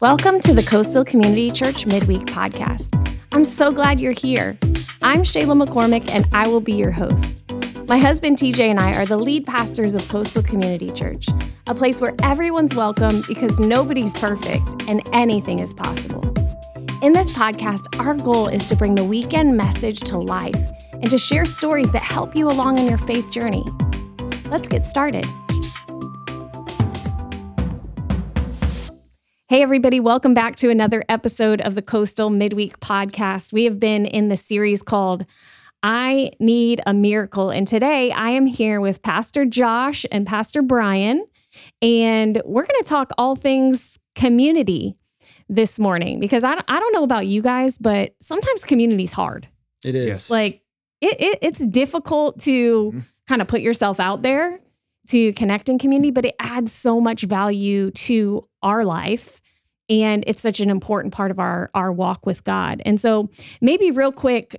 Welcome 0.00 0.38
to 0.42 0.54
the 0.54 0.62
Coastal 0.62 1.04
Community 1.04 1.50
Church 1.50 1.84
Midweek 1.84 2.26
Podcast. 2.26 2.94
I'm 3.32 3.44
so 3.44 3.72
glad 3.72 3.98
you're 3.98 4.12
here. 4.12 4.56
I'm 5.02 5.22
Shayla 5.22 5.60
McCormick, 5.60 6.08
and 6.08 6.24
I 6.32 6.46
will 6.46 6.60
be 6.60 6.74
your 6.74 6.92
host. 6.92 7.44
My 7.88 7.98
husband 7.98 8.38
TJ 8.38 8.60
and 8.60 8.78
I 8.78 8.92
are 8.92 9.06
the 9.06 9.18
lead 9.18 9.44
pastors 9.44 9.96
of 9.96 10.06
Coastal 10.08 10.44
Community 10.44 10.88
Church, 10.88 11.26
a 11.66 11.74
place 11.74 12.00
where 12.00 12.14
everyone's 12.22 12.76
welcome 12.76 13.24
because 13.26 13.58
nobody's 13.58 14.14
perfect 14.14 14.84
and 14.86 15.02
anything 15.12 15.58
is 15.58 15.74
possible. 15.74 16.22
In 17.02 17.12
this 17.12 17.28
podcast, 17.30 17.98
our 17.98 18.14
goal 18.14 18.46
is 18.46 18.64
to 18.66 18.76
bring 18.76 18.94
the 18.94 19.04
weekend 19.04 19.56
message 19.56 19.98
to 20.02 20.16
life 20.16 20.54
and 20.92 21.10
to 21.10 21.18
share 21.18 21.44
stories 21.44 21.90
that 21.90 22.02
help 22.02 22.36
you 22.36 22.48
along 22.48 22.78
in 22.78 22.86
your 22.86 22.98
faith 22.98 23.32
journey. 23.32 23.64
Let's 24.48 24.68
get 24.68 24.86
started. 24.86 25.26
Hey, 29.48 29.62
everybody, 29.62 29.98
welcome 29.98 30.34
back 30.34 30.56
to 30.56 30.68
another 30.68 31.04
episode 31.08 31.62
of 31.62 31.74
the 31.74 31.80
Coastal 31.80 32.28
Midweek 32.28 32.80
Podcast. 32.80 33.50
We 33.50 33.64
have 33.64 33.80
been 33.80 34.04
in 34.04 34.28
the 34.28 34.36
series 34.36 34.82
called 34.82 35.24
I 35.82 36.32
Need 36.38 36.82
a 36.86 36.92
Miracle. 36.92 37.48
And 37.48 37.66
today 37.66 38.10
I 38.12 38.30
am 38.30 38.44
here 38.44 38.78
with 38.78 39.00
Pastor 39.00 39.46
Josh 39.46 40.04
and 40.12 40.26
Pastor 40.26 40.60
Brian, 40.60 41.24
and 41.80 42.42
we're 42.44 42.66
going 42.66 42.82
to 42.82 42.84
talk 42.86 43.10
all 43.16 43.36
things 43.36 43.98
community 44.14 44.94
this 45.48 45.78
morning 45.78 46.20
because 46.20 46.44
I, 46.44 46.52
I 46.68 46.78
don't 46.78 46.92
know 46.92 47.04
about 47.04 47.26
you 47.26 47.40
guys, 47.40 47.78
but 47.78 48.14
sometimes 48.20 48.64
community 48.64 49.04
is 49.04 49.12
hard. 49.14 49.48
It 49.82 49.94
is. 49.94 50.30
Like, 50.30 50.60
it, 51.00 51.16
it, 51.20 51.38
it's 51.40 51.64
difficult 51.64 52.40
to 52.40 52.90
Mm-hmm. 52.90 52.98
kind 53.28 53.40
of 53.40 53.48
put 53.48 53.60
yourself 53.60 54.00
out 54.00 54.22
there 54.22 54.60
to 55.08 55.32
connect 55.34 55.70
in 55.70 55.78
community, 55.78 56.10
but 56.10 56.24
it 56.26 56.34
adds 56.38 56.72
so 56.72 57.00
much 57.00 57.22
value 57.22 57.90
to 57.92 58.47
our 58.62 58.84
life. 58.84 59.40
And 59.90 60.22
it's 60.26 60.42
such 60.42 60.60
an 60.60 60.68
important 60.68 61.14
part 61.14 61.30
of 61.30 61.38
our, 61.38 61.70
our 61.74 61.90
walk 61.90 62.26
with 62.26 62.44
God. 62.44 62.82
And 62.84 63.00
so, 63.00 63.30
maybe 63.62 63.90
real 63.90 64.12
quick, 64.12 64.54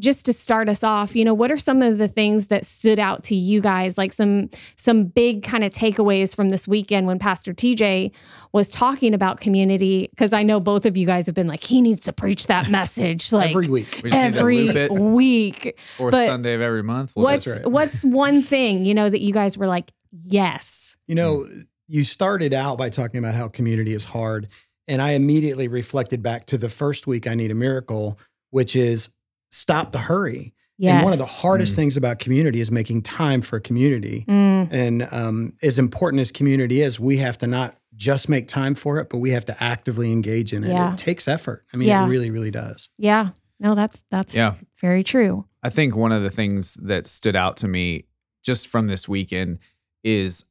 just 0.00 0.26
to 0.26 0.32
start 0.32 0.68
us 0.68 0.82
off, 0.82 1.14
you 1.14 1.24
know, 1.24 1.32
what 1.32 1.52
are 1.52 1.56
some 1.56 1.80
of 1.80 1.98
the 1.98 2.08
things 2.08 2.48
that 2.48 2.64
stood 2.64 2.98
out 2.98 3.22
to 3.22 3.36
you 3.36 3.60
guys, 3.60 3.96
like 3.96 4.12
some 4.12 4.50
some 4.76 5.04
big 5.04 5.44
kind 5.44 5.62
of 5.62 5.70
takeaways 5.72 6.34
from 6.34 6.48
this 6.50 6.66
weekend 6.66 7.06
when 7.06 7.18
Pastor 7.20 7.54
TJ 7.54 8.12
was 8.52 8.68
talking 8.68 9.14
about 9.14 9.40
community? 9.40 10.08
Because 10.10 10.32
I 10.32 10.42
know 10.42 10.58
both 10.58 10.84
of 10.84 10.96
you 10.96 11.06
guys 11.06 11.26
have 11.26 11.34
been 11.36 11.46
like, 11.46 11.62
he 11.62 11.80
needs 11.80 12.00
to 12.02 12.12
preach 12.12 12.48
that 12.48 12.68
message 12.68 13.32
like 13.32 13.50
every 13.50 13.68
week. 13.68 14.00
We 14.02 14.10
just 14.10 14.36
every 14.36 14.88
week. 14.90 15.78
Fourth 15.96 16.10
But 16.10 16.26
Sunday 16.26 16.54
of 16.54 16.60
every 16.60 16.82
month. 16.82 17.12
We'll 17.14 17.26
What's 17.26 17.44
just- 17.44 17.62
right. 17.62 17.70
what's 17.72 18.04
one 18.04 18.42
thing 18.42 18.84
you 18.84 18.94
know 18.94 19.08
that 19.08 19.20
you 19.20 19.32
guys 19.32 19.56
were 19.56 19.68
like, 19.68 19.92
yes, 20.24 20.96
You 21.06 21.14
know, 21.14 21.46
you 21.86 22.04
started 22.04 22.54
out 22.54 22.78
by 22.78 22.88
talking 22.88 23.18
about 23.18 23.34
how 23.34 23.48
community 23.48 23.92
is 23.92 24.04
hard. 24.06 24.48
And 24.88 25.00
I 25.00 25.12
immediately 25.12 25.68
reflected 25.68 26.22
back 26.22 26.44
to 26.46 26.58
the 26.58 26.68
first 26.68 27.06
week 27.06 27.26
I 27.26 27.34
Need 27.34 27.50
a 27.50 27.54
Miracle, 27.54 28.18
which 28.50 28.76
is 28.76 29.10
stop 29.50 29.92
the 29.92 29.98
hurry. 29.98 30.52
yes. 30.76 30.94
And 30.94 31.04
one 31.04 31.12
of 31.12 31.18
the 31.18 31.24
hardest 31.24 31.74
Mm. 31.74 31.76
things 31.76 31.96
about 31.96 32.18
community 32.18 32.60
is 32.60 32.70
making 32.70 33.02
time 33.02 33.40
for 33.40 33.60
community. 33.60 34.24
Mm, 34.28 34.68
And 34.72 35.08
um, 35.12 35.52
as 35.62 35.78
important 35.78 36.20
as 36.20 36.32
community 36.32 36.80
is, 36.80 36.98
we 36.98 37.18
have 37.18 37.38
to 37.38 37.46
not 37.46 37.76
just 37.96 38.28
make 38.28 38.48
time 38.48 38.74
for 38.74 38.98
it, 38.98 39.08
but 39.08 39.18
we 39.18 39.30
have 39.30 39.44
to 39.44 39.62
actively 39.62 40.10
engage 40.10 40.52
in 40.52 40.64
it. 40.64 40.70
Yeah. 40.70 40.92
It 40.92 40.98
takes 40.98 41.28
effort. 41.28 41.64
I 41.72 41.76
mean, 41.76 41.88
Yeah. 41.88 42.04
it 42.04 42.08
really, 42.08 42.30
really 42.30 42.50
does. 42.50 42.88
yeah, 42.98 43.30
no, 43.60 43.74
that's 43.76 44.04
that's 44.10 44.34
Yeah. 44.34 44.54
very 44.80 45.04
true. 45.04 45.44
I 45.62 45.70
think 45.70 45.94
one 45.94 46.10
of 46.12 46.22
the 46.24 46.30
things 46.30 46.74
that 46.74 47.06
stood 47.06 47.36
out 47.36 47.56
to 47.58 47.68
me 47.68 48.04
just 48.42 48.66
from 48.66 48.88
this 48.88 49.08
weekend 49.08 49.60
is 50.02 50.46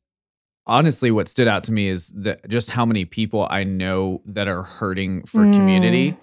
honestly 0.65 1.11
what 1.11 1.27
stood 1.27 1.47
out 1.47 1.63
to 1.65 1.71
me 1.73 1.87
is 1.87 2.09
that 2.09 2.47
just 2.49 2.71
how 2.71 2.85
many 2.85 3.05
people 3.05 3.47
I 3.49 3.63
know 3.63 4.21
that 4.25 4.47
are 4.47 4.63
hurting 4.63 5.23
for 5.25 5.39
Mm. 5.41 5.53
community, 5.53 6.17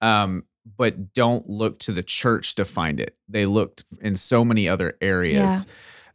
um, 0.00 0.44
but 0.76 1.12
don't 1.12 1.48
look 1.48 1.78
to 1.80 1.92
the 1.92 2.02
church 2.02 2.54
to 2.56 2.64
find 2.64 2.98
it. 2.98 3.16
They 3.28 3.46
looked 3.46 3.84
in 4.00 4.16
so 4.16 4.44
many 4.44 4.68
other 4.68 4.96
areas 5.00 5.66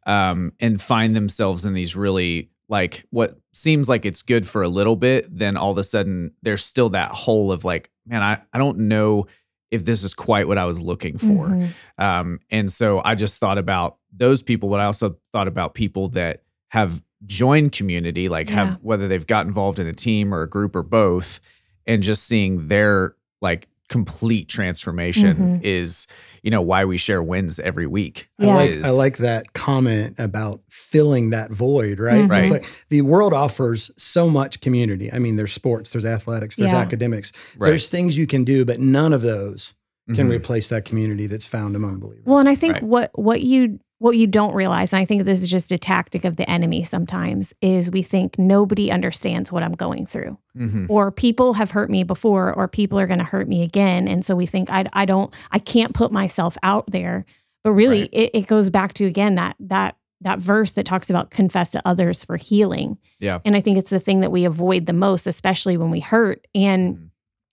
um, 0.06 0.54
and 0.60 0.82
find 0.82 1.16
themselves 1.16 1.66
in 1.66 1.74
these 1.74 1.96
really 1.96 2.50
like 2.68 3.06
what 3.10 3.38
seems 3.54 3.90
like 3.90 4.06
it's 4.06 4.22
good 4.22 4.48
for 4.48 4.62
a 4.62 4.68
little 4.70 4.96
bit, 4.96 5.26
then 5.32 5.58
all 5.58 5.72
of 5.72 5.78
a 5.78 5.84
sudden 5.84 6.32
there's 6.44 6.64
still 6.64 6.90
that 6.90 7.12
hole 7.12 7.52
of 7.52 7.64
like, 7.66 7.90
man, 8.06 8.22
I, 8.22 8.42
I 8.54 8.58
don't 8.60 8.78
know 8.80 9.26
if 9.72 9.86
this 9.86 10.04
is 10.04 10.14
quite 10.14 10.48
what 10.48 10.58
I 10.58 10.66
was 10.66 10.84
looking 10.84 11.18
for. 11.18 11.48
Mhm. 11.48 11.70
Um, 11.98 12.40
and 12.50 12.72
so 12.72 13.02
I 13.06 13.16
just 13.16 13.40
thought 13.40 13.58
about 13.60 13.98
those 14.12 14.42
people, 14.42 14.70
but 14.70 14.80
I 14.80 14.86
also 14.86 15.18
thought 15.32 15.48
about 15.48 15.74
people 15.76 16.10
that 16.10 16.44
have 16.70 17.04
joined 17.26 17.72
community, 17.72 18.30
like 18.30 18.50
Yeah. 18.50 18.56
have 18.56 18.80
whether 18.82 19.08
they've 19.08 19.28
got 19.28 19.46
involved 19.46 19.80
in 19.80 19.88
a 19.88 19.94
team 19.94 20.34
or 20.34 20.42
a 20.42 20.50
group 20.50 20.76
or 20.76 20.84
both, 20.84 21.40
and 21.86 22.02
just 22.04 22.24
seeing 22.24 22.68
their 22.68 23.16
like 23.42 23.68
complete 23.90 24.48
transformation 24.48 25.36
Mhm. 25.36 25.64
is, 25.64 26.06
you 26.44 26.52
know, 26.52 26.62
why 26.62 26.86
we 26.86 26.96
share 26.96 27.24
wins 27.24 27.60
every 27.60 27.88
week. 27.88 28.28
Yeah. 28.38 28.50
I 28.50 28.54
like 28.56 28.70
Is- 28.70 28.86
I 28.86 28.90
like 28.92 29.18
that 29.18 29.54
comment 29.54 30.16
about 30.20 30.62
filling 30.70 31.32
that 31.32 31.52
void, 31.52 32.00
right? 32.00 32.20
Mhm. 32.30 32.40
It's 32.40 32.50
Right. 32.52 32.62
like 32.62 32.66
the 32.90 33.02
world 33.02 33.34
offers 33.34 33.90
so 33.98 34.30
much 34.30 34.62
community. 34.62 35.12
I 35.12 35.18
mean, 35.18 35.38
there's 35.38 35.54
sports, 35.54 35.90
there's 35.90 36.06
athletics, 36.06 36.56
there's 36.56 36.72
Yeah. 36.72 36.78
academics, 36.78 37.32
Right. 37.58 37.70
there's 37.70 37.88
things 37.88 38.16
you 38.16 38.28
can 38.28 38.44
do, 38.44 38.64
but 38.64 38.80
none 38.80 39.12
of 39.12 39.24
those 39.24 39.74
can 40.14 40.28
Mhm. 40.28 40.32
replace 40.36 40.70
that 40.70 40.86
community 40.86 41.26
that's 41.26 41.46
found 41.46 41.76
among 41.76 42.00
believers. 42.00 42.26
Well, 42.26 42.38
and 42.40 42.50
I 42.50 42.54
think 42.56 42.74
Right. 42.76 42.84
what 42.84 43.12
what 43.18 43.42
you 43.42 43.80
what 44.00 44.16
you 44.18 44.28
don't 44.28 44.54
realize, 44.56 44.94
and 44.94 45.02
I 45.02 45.06
think 45.06 45.26
this 45.26 45.42
is 45.44 45.50
just 45.50 45.72
a 45.72 45.78
tactic 45.78 46.24
of 46.26 46.38
the 46.38 46.50
enemy 46.50 46.84
sometimes, 46.84 47.54
is 47.62 47.92
we 47.92 48.02
think 48.02 48.40
nobody 48.40 48.92
understands 48.92 49.52
what 49.52 49.62
I'm 49.62 49.74
going 49.74 50.06
through. 50.06 50.38
Mhm. 50.58 50.90
or 50.90 51.12
people 51.12 51.54
have 51.54 51.72
hurt 51.72 51.90
me 51.90 52.04
before 52.04 52.54
or 52.54 52.68
people 52.68 53.00
are 53.00 53.08
going 53.08 53.20
to 53.20 53.26
hurt 53.26 53.48
me 53.48 53.64
again 53.64 54.08
and 54.10 54.26
so 54.26 54.36
we 54.36 54.46
think 54.46 54.70
I, 54.70 54.84
I 54.92 55.06
don't 55.06 55.34
i 55.52 55.60
can't 55.60 55.94
put 55.94 56.12
myself 56.12 56.58
out 56.64 56.90
there 56.92 57.24
but 57.64 57.72
really 57.74 58.02
Right. 58.02 58.10
it, 58.12 58.32
it 58.34 58.48
goes 58.48 58.70
back 58.70 58.94
to 58.96 59.06
again 59.06 59.36
that 59.36 59.56
that 59.60 59.96
that 60.22 60.40
verse 60.40 60.74
that 60.74 60.86
talks 60.86 61.10
about 61.10 61.30
confess 61.30 61.70
to 61.70 61.82
others 61.86 62.26
for 62.26 62.36
healing 62.36 62.98
Yeah. 63.20 63.40
and 63.46 63.56
i 63.56 63.62
think 63.62 63.78
it's 63.78 63.92
the 63.92 64.00
thing 64.02 64.20
that 64.22 64.32
we 64.34 64.44
avoid 64.44 64.86
the 64.86 64.92
most 64.94 65.28
especially 65.28 65.78
when 65.78 65.92
we 65.92 66.00
hurt 66.02 66.46
and 66.56 66.98
Mhm. 66.98 67.10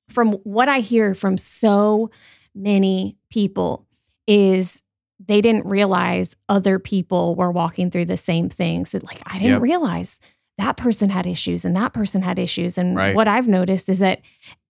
from 0.09 0.33
what 0.43 0.69
i 0.69 0.81
hear 0.81 1.15
from 1.15 1.37
so 1.39 2.11
many 2.55 3.17
people 3.31 3.87
is 4.27 4.83
they 5.19 5.41
didn't 5.41 5.66
realize 5.66 6.37
other 6.49 6.78
people 6.78 7.34
were 7.37 7.50
walking 7.50 7.91
through 7.91 8.04
the 8.04 8.16
same 8.16 8.49
things 8.49 8.93
that 8.93 9.04
like 9.04 9.21
i 9.27 9.34
didn't 9.38 9.53
Yep. 9.54 9.62
realize 9.62 10.19
that 10.59 10.77
person 10.77 11.10
had 11.10 11.27
issues 11.27 11.65
and 11.65 11.77
that 11.77 11.93
person 11.93 12.22
had 12.22 12.38
issues 12.38 12.78
and 12.78 12.97
Right. 12.97 13.15
what 13.15 13.28
i've 13.28 13.49
noticed 13.49 13.88
is 13.88 13.99
that 14.00 14.21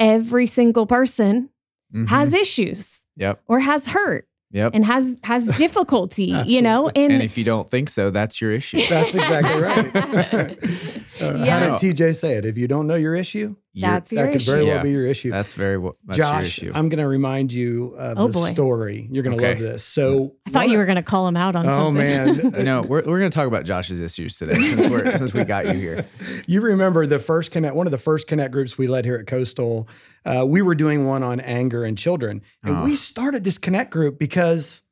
every 0.01 0.47
single 0.47 0.87
person 0.87 1.51
Mhm. 1.95 2.09
has 2.09 2.35
issues 2.35 3.05
Yep. 3.17 3.43
or 3.49 3.61
has 3.61 3.87
hurt 3.89 4.29
Yep. 4.53 4.73
and 4.75 4.85
has 4.87 5.17
has 5.25 5.47
difficulty 5.59 6.35
you 6.47 6.63
know 6.63 6.89
and, 6.95 7.13
And 7.13 7.23
if 7.23 7.37
you 7.39 7.45
don't 7.45 7.69
think 7.71 7.89
so, 7.89 8.11
that's 8.11 8.41
your 8.41 8.53
issue. 8.53 8.81
That's 8.89 9.15
exactly 9.15 9.61
right. 9.63 10.57
Uh, 11.21 11.35
Yeah. 11.45 11.59
How 11.71 11.79
did 11.79 11.97
TJ 11.97 12.15
say 12.15 12.35
it? 12.35 12.45
If 12.45 12.59
you 12.59 12.69
don't 12.69 12.87
know 12.87 12.95
your 12.95 13.15
issue, 13.15 13.57
You're- 13.79 13.91
that's 13.93 14.11
your 14.11 14.23
that 14.25 14.33
could 14.33 14.41
issue 14.41 14.51
very 14.51 14.65
well 14.65 14.77
Yeah. 14.77 14.83
be 14.83 14.91
your 14.91 15.07
issue. 15.07 15.31
that's 15.31 15.53
very 15.53 15.77
wo- 15.77 15.95
that's 16.07 16.17
your 16.19 16.27
Josh, 16.27 16.47
issue. 16.47 16.73
I'm 16.75 16.89
going 16.89 16.99
to 16.99 17.07
remind 17.07 17.53
you 17.53 17.95
of 17.99 18.19
Oh, 18.19 18.29
a 18.29 18.33
boy. 18.33 18.49
story. 18.49 19.07
You're 19.13 19.23
going 19.23 19.37
to 19.37 19.43
Okay. 19.45 19.53
love 19.53 19.63
this. 19.63 19.85
So 19.85 20.35
i 20.47 20.51
thought 20.51 20.69
you 20.69 20.75
of- 20.77 20.79
were 20.81 20.87
going 20.87 20.97
to 20.97 21.03
call 21.03 21.29
him 21.29 21.37
out 21.37 21.55
on 21.57 21.67
Oh 21.67 21.77
something 21.77 21.95
man, 22.03 22.53
no, 22.65 22.81
we're 22.83 23.03
we're 23.05 23.19
gonna 23.19 23.29
talk 23.29 23.47
about 23.47 23.67
Josh's 23.67 24.01
issues 24.01 24.39
today 24.39 24.55
since 24.55 24.89
we're 24.89 25.17
since 25.19 25.35
we 25.35 25.45
got 25.45 25.67
you 25.67 25.75
here. 25.75 26.07
you 26.47 26.63
remember 26.63 27.05
the 27.07 27.19
first 27.19 27.51
connect 27.53 27.75
one 27.77 27.87
of 27.87 27.91
the 27.91 27.99
first 27.99 28.27
connect 28.29 28.51
groups 28.53 28.79
we 28.79 28.87
led 28.87 29.05
here 29.05 29.17
at 29.17 29.27
coastal 29.27 29.89
uh, 30.25 30.45
we 30.49 30.63
were 30.63 30.75
doing 30.75 31.07
one 31.07 31.23
on 31.23 31.39
anger 31.41 31.85
and 31.85 31.99
children 31.99 32.41
and 32.65 32.79
Oh. 32.79 32.85
we 32.85 32.95
started 32.97 33.45
this 33.45 33.59
connect 33.59 33.91
group 33.91 34.19
because 34.19 34.83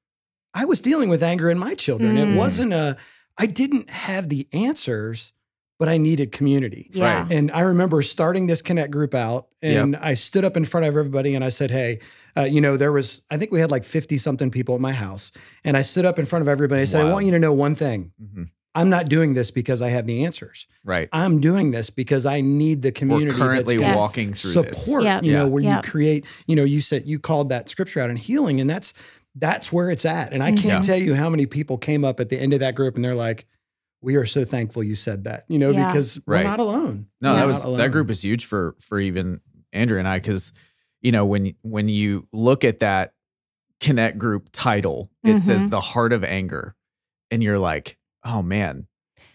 i 0.53 0.65
was 0.67 0.81
dealing 0.81 1.09
with 1.09 1.23
anger 1.23 1.49
in 1.51 1.59
my 1.59 1.75
children 1.75 2.17
Mm. 2.17 2.35
it 2.35 2.37
wasn't 2.37 2.73
a 2.73 2.97
i 3.39 3.47
didn't 3.47 3.89
have 3.91 4.29
the 4.29 4.47
answers 4.53 5.33
but 5.79 5.89
i 5.89 5.97
needed 5.97 6.31
community 6.33 6.89
yeah 6.93 7.21
Right. 7.23 7.31
and 7.31 7.51
I 7.51 7.61
remember 7.61 8.01
starting 8.03 8.47
this 8.47 8.63
Connect 8.63 8.91
group 8.91 9.15
out, 9.15 9.49
and 9.63 9.97
I 9.97 10.15
stood 10.15 10.45
up 10.45 10.57
in 10.57 10.65
front 10.65 10.87
of 10.87 10.97
everybody 10.97 11.35
and 11.35 11.45
I 11.45 11.49
said, 11.51 11.71
Hey, 11.71 12.01
uh, 12.37 12.43
you 12.43 12.61
know, 12.61 12.77
there 12.77 12.93
was, 12.93 13.23
I 13.31 13.37
think 13.37 13.53
we 13.53 13.61
had 13.61 13.71
like 13.71 13.85
50 13.85 14.19
something 14.19 14.51
people 14.51 14.75
at 14.75 14.81
my 14.81 14.93
house. 14.93 15.33
And 15.65 15.77
I 15.77 15.83
stood 15.83 16.05
up 16.05 16.19
in 16.19 16.27
front 16.27 16.43
of 16.43 16.49
everybody. 16.49 16.81
I 16.83 16.85
said, 16.85 17.01
I 17.01 17.13
want 17.13 17.25
you 17.27 17.31
to 17.33 17.39
know 17.39 17.53
one 17.53 17.75
thing. 17.75 18.13
Mhm. 18.23 18.49
I'm 18.75 18.91
not 18.91 19.09
doing 19.09 19.35
this 19.35 19.51
because 19.53 19.81
I 19.83 19.89
have 19.89 20.07
the 20.07 20.25
answers. 20.25 20.67
Right. 20.85 21.09
I'm 21.13 21.41
doing 21.41 21.71
this 21.71 21.91
because 21.91 22.27
I 22.27 22.41
need 22.41 22.83
the 22.83 22.89
We're 22.89 22.93
community 22.93 23.31
currently 23.39 23.77
that's 23.77 23.87
Yes. 23.89 23.97
walking 23.97 24.33
through 24.33 24.63
this. 24.63 24.85
support, 24.85 25.05
Yep. 25.05 25.25
you 25.25 25.33
know, 25.33 25.45
Yeah. 25.45 25.51
where 25.51 25.63
Yep. 25.63 25.85
you 25.85 25.91
create, 25.91 26.25
you 26.47 26.57
know, 26.57 26.65
you 26.65 26.81
said 26.81 27.03
you 27.07 27.19
called 27.19 27.49
that 27.51 27.69
scripture 27.69 28.01
out 28.01 28.11
in 28.11 28.17
healing, 28.17 28.61
and 28.61 28.69
that's 28.69 28.93
that's 29.37 29.73
where 29.73 29.91
it's 29.91 30.05
at. 30.05 30.33
And 30.33 30.43
I 30.45 30.51
can't 30.53 30.65
Yeah. 30.87 30.95
tell 30.95 30.99
you 30.99 31.15
how 31.15 31.29
many 31.29 31.45
people 31.47 31.77
came 31.77 32.05
up 32.05 32.21
at 32.21 32.29
the 32.29 32.41
end 32.41 32.53
of 32.53 32.61
that 32.61 32.77
group 32.77 32.95
and 32.95 33.05
they're 33.05 33.17
like, 33.17 33.47
We 34.05 34.17
are 34.17 34.27
so 34.27 34.45
thankful 34.45 34.83
you 34.85 34.95
said 34.95 35.25
that, 35.25 35.45
you 35.49 35.59
know, 35.59 35.71
Yeah. 35.71 35.87
because 35.87 36.21
we're 36.27 36.35
Right. 36.35 36.45
not 36.45 36.61
alone. 36.61 37.07
No, 37.21 37.33
We're 37.33 37.41
that 37.41 37.47
was 37.47 37.65
alone. 37.65 37.79
that 37.79 37.91
group 37.93 38.11
is 38.11 38.23
huge 38.23 38.45
for 38.45 38.77
for 38.81 39.01
even 39.01 39.41
Andrea 39.73 39.99
and 39.99 40.07
I 40.09 40.19
because 40.19 40.53
you 41.01 41.11
know 41.13 41.25
when 41.25 41.55
when 41.63 41.89
you 41.89 42.27
look 42.33 42.65
at 42.65 42.81
that 42.81 43.15
connect 43.81 44.19
group 44.19 44.49
title, 44.53 45.11
it 45.25 45.39
says 45.39 45.67
Mhm. 45.67 45.71
the 45.71 45.81
heart 45.81 46.13
of 46.13 46.23
anger, 46.25 46.75
and 47.31 47.43
you're 47.43 47.59
like, 47.59 47.99
oh 48.25 48.41
man, 48.43 48.87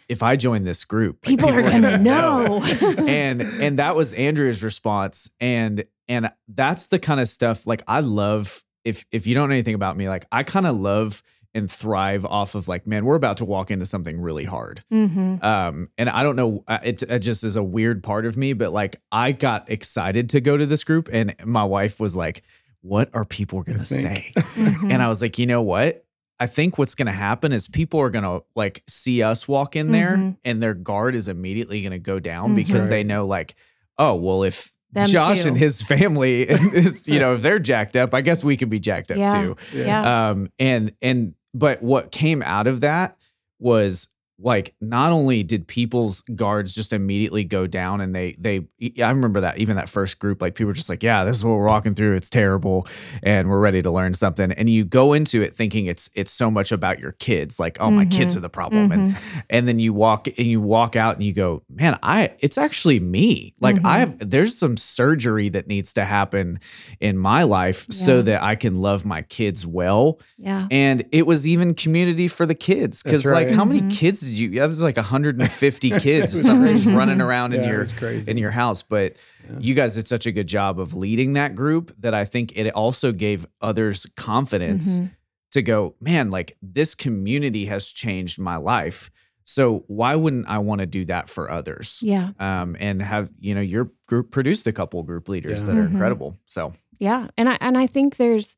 if 0.08 0.24
I 0.24 0.36
join 0.36 0.64
this 0.64 0.84
group, 0.86 1.18
like, 1.26 1.38
people, 1.38 1.50
people, 1.50 1.66
are 1.66 1.70
gonna, 1.70 1.98
know. 2.00 2.64
and 3.08 3.42
and 3.42 3.80
that 3.80 3.96
was 3.96 4.14
Andrea's 4.14 4.64
response. 4.64 5.30
And 5.40 5.84
and 6.08 6.32
that's 6.48 6.88
the 6.88 6.98
kind 7.00 7.20
of 7.20 7.28
stuff 7.28 7.68
like 7.68 7.84
I 7.88 8.00
love. 8.00 8.64
If 8.86 9.06
if 9.12 9.28
you 9.28 9.36
don't 9.36 9.50
know 9.50 9.54
anything 9.54 9.76
about 9.76 9.98
me, 9.98 10.08
like 10.10 10.26
I 10.32 10.44
kind 10.44 10.66
of 10.66 10.76
love 10.76 11.22
and 11.54 11.70
thrive 11.70 12.26
off 12.26 12.56
of 12.56 12.68
like, 12.68 12.86
man, 12.86 13.06
we're 13.06 13.16
about 13.16 13.38
to 13.38 13.46
walk 13.46 13.72
into 13.72 13.86
something 13.86 14.22
really 14.22 14.46
hard. 14.46 14.84
Mm-hmm. 14.92 15.44
Um, 15.44 15.90
and 15.98 16.10
I 16.10 16.24
don't 16.24 16.36
know, 16.36 16.64
uh, 16.68 16.80
it, 16.84 17.02
it, 17.04 17.20
just 17.20 17.44
is 17.44 17.56
a 17.56 17.64
weird 17.64 18.04
part 18.04 18.26
of 18.26 18.38
me, 18.38 18.54
but 18.54 18.72
like 18.72 19.02
I 19.12 19.32
got 19.32 19.70
excited 19.70 20.30
to 20.32 20.42
go 20.42 20.58
to 20.58 20.66
this 20.66 20.84
group, 20.84 21.10
and 21.12 21.36
my 21.44 21.64
wife 21.64 22.00
was 22.00 22.16
like, 22.16 22.44
"What 22.82 23.10
are 23.14 23.26
people 23.26 23.64
going 23.64 23.80
to 23.80 23.86
say?" 23.86 24.32
Mm-hmm. 24.60 24.92
And 24.92 25.02
I 25.02 25.08
was 25.08 25.22
like, 25.22 25.40
you 25.40 25.46
know 25.46 25.62
what? 25.62 26.06
I 26.40 26.48
think 26.48 26.78
what's 26.78 26.96
going 26.96 27.06
to 27.06 27.12
happen 27.14 27.54
is 27.54 27.68
people 27.68 28.00
are 28.02 28.10
going 28.10 28.24
to 28.24 28.44
like 28.56 28.84
see 28.88 29.24
us 29.24 29.48
walk 29.48 29.76
in 29.76 29.92
there, 29.92 30.18
mm-hmm. 30.18 30.32
and 30.44 30.62
their 30.62 30.74
guard 30.74 31.16
is 31.16 31.30
immediately 31.30 31.82
going 31.82 31.92
to 31.92 32.00
go 32.00 32.20
down 32.20 32.48
mm-hmm. 32.48 32.56
because 32.56 32.84
right. 32.84 32.90
they 32.90 33.04
know 33.04 33.26
like, 33.26 33.56
oh, 33.98 34.16
well, 34.16 34.44
if 34.44 34.72
them 34.92 35.06
Josh 35.06 35.44
too. 35.44 35.50
and 35.50 35.58
his 35.58 35.82
family, 35.82 36.42
is, 36.50 37.08
you 37.08 37.20
know, 37.20 37.36
if 37.36 37.42
they're 37.42 37.60
jacked 37.60 37.96
up, 37.96 38.14
I 38.14 38.22
guess 38.22 38.44
we 38.44 38.58
can 38.58 38.70
be 38.70 38.80
jacked 38.80 39.12
up 39.12 39.18
yeah. 39.18 39.34
too. 39.34 39.56
Yeah. 39.74 40.30
Um, 40.30 40.50
and 40.60 40.94
and 41.02 41.36
but 41.54 41.82
what 41.82 42.12
came 42.12 42.42
out 42.44 42.68
of 42.68 42.82
that 42.82 43.18
was 43.60 44.10
like 44.42 44.74
not 44.80 45.12
only 45.12 45.44
did 45.44 45.68
people's 45.68 46.22
guards 46.22 46.74
just 46.74 46.94
immediately 46.94 47.44
go 47.44 47.68
down 47.68 48.00
and 48.00 48.16
they 48.16 48.34
they 48.40 48.68
I 49.04 49.10
remember 49.10 49.42
that 49.42 49.58
even 49.58 49.76
that 49.76 49.90
first 49.90 50.20
group 50.20 50.42
like 50.42 50.56
people 50.56 50.68
were 50.68 50.74
just 50.74 50.90
like 50.90 51.04
yeah 51.04 51.26
this 51.26 51.38
is 51.38 51.46
what 51.46 51.56
we're 51.56 51.68
walking 51.68 51.94
through 51.94 52.16
it's 52.16 52.30
terrible 52.30 52.88
and 53.22 53.50
we're 53.50 53.60
ready 53.60 53.82
to 53.82 53.92
learn 53.92 54.14
something 54.14 54.52
and 54.54 54.70
you 54.70 54.86
go 54.86 55.14
into 55.14 55.42
it 55.42 55.54
thinking 55.54 55.88
it's 55.88 56.10
it's 56.16 56.32
so 56.32 56.50
much 56.50 56.72
about 56.72 57.00
your 57.00 57.12
kids 57.14 57.60
like 57.60 57.78
oh 57.82 57.88
mm-hmm. 57.88 57.98
my 57.98 58.06
kids 58.06 58.34
mm-hmm. 58.34 58.40
are 58.40 58.42
the 58.42 58.50
problem 58.50 58.90
mm-hmm. 58.90 59.02
and 59.02 59.44
and 59.50 59.68
then 59.68 59.78
you 59.78 59.94
walk 59.94 60.28
and 60.28 60.48
you 60.48 60.62
walk 60.62 60.96
out 60.96 61.16
and 61.16 61.24
you 61.24 61.34
go 61.34 61.62
man 61.80 61.98
I 62.04 62.34
it's 62.40 62.58
actually 62.58 63.00
me 63.00 63.54
like 63.60 63.78
mm-hmm. 63.78 63.88
I 63.88 64.00
have 64.00 64.30
there's 64.30 64.58
some 64.58 64.78
surgery 64.78 65.50
that 65.50 65.68
needs 65.68 65.94
to 65.94 66.06
happen 66.06 66.60
in 67.00 67.18
my 67.18 67.44
life 67.44 67.88
yeah. 67.90 67.96
so 67.96 68.22
that 68.22 68.44
I 68.44 68.56
can 68.56 68.82
love 68.82 69.06
my 69.06 69.22
kids 69.24 69.66
well 69.66 70.20
yeah 70.38 70.68
and 70.70 71.06
it 71.12 71.26
was 71.26 71.48
even 71.48 71.74
community 71.74 72.28
for 72.28 72.46
the 72.46 72.56
kids 72.56 73.04
because 73.04 73.26
right. 73.26 73.48
like 73.48 73.56
how 73.56 73.66
many 73.66 73.82
mm-hmm. 73.82 73.90
kids 73.90 74.22
did 74.22 74.38
you? 74.38 74.50
That 74.60 74.68
was 74.68 74.84
like 74.84 74.98
150 75.10 75.90
kids 76.00 76.34
just 76.48 76.90
running 76.90 77.22
around 77.22 77.54
in 77.54 77.68
your 77.68 77.86
in 78.28 78.38
your 78.38 78.52
house. 78.52 78.84
But 78.84 79.18
yeah. 79.50 79.58
you 79.60 79.74
guys 79.74 79.96
did 79.96 80.08
such 80.08 80.26
a 80.26 80.32
good 80.32 80.48
job 80.48 80.80
of 80.80 80.94
leading 80.94 81.34
that 81.34 81.56
group 81.56 81.94
that 82.00 82.14
I 82.14 82.26
think 82.26 82.58
it 82.58 82.70
also 82.72 83.12
gave 83.12 83.46
others 83.62 84.06
confidence 84.16 85.00
mm-hmm. 85.00 85.08
to 85.52 85.62
go, 85.62 85.96
man, 86.00 86.32
like 86.32 86.58
this 86.62 86.96
community 86.96 87.66
has 87.66 87.92
changed 87.92 88.40
my 88.40 88.58
life. 88.58 89.10
So 89.50 89.84
why 89.88 90.16
wouldn't 90.16 90.48
I 90.48 90.60
want 90.60 90.82
to 90.82 90.86
do 90.86 91.06
that 91.06 91.28
for 91.28 91.50
others? 91.50 92.02
Yeah. 92.04 92.34
Um, 92.40 92.78
and 92.80 93.02
have 93.02 93.32
you 93.40 93.56
know 93.56 93.62
your 93.62 93.90
group 94.06 94.30
produced 94.30 94.68
a 94.68 94.72
couple 94.72 95.02
group 95.02 95.28
leaders 95.28 95.62
yeah. 95.62 95.66
that 95.66 95.76
are 95.76 95.86
mm-hmm. 95.86 95.94
incredible. 95.94 96.38
So 96.46 96.74
yeah, 97.00 97.30
and 97.36 97.50
I 97.50 97.58
and 97.60 97.76
I 97.76 97.88
think 97.88 98.18
there's 98.18 98.58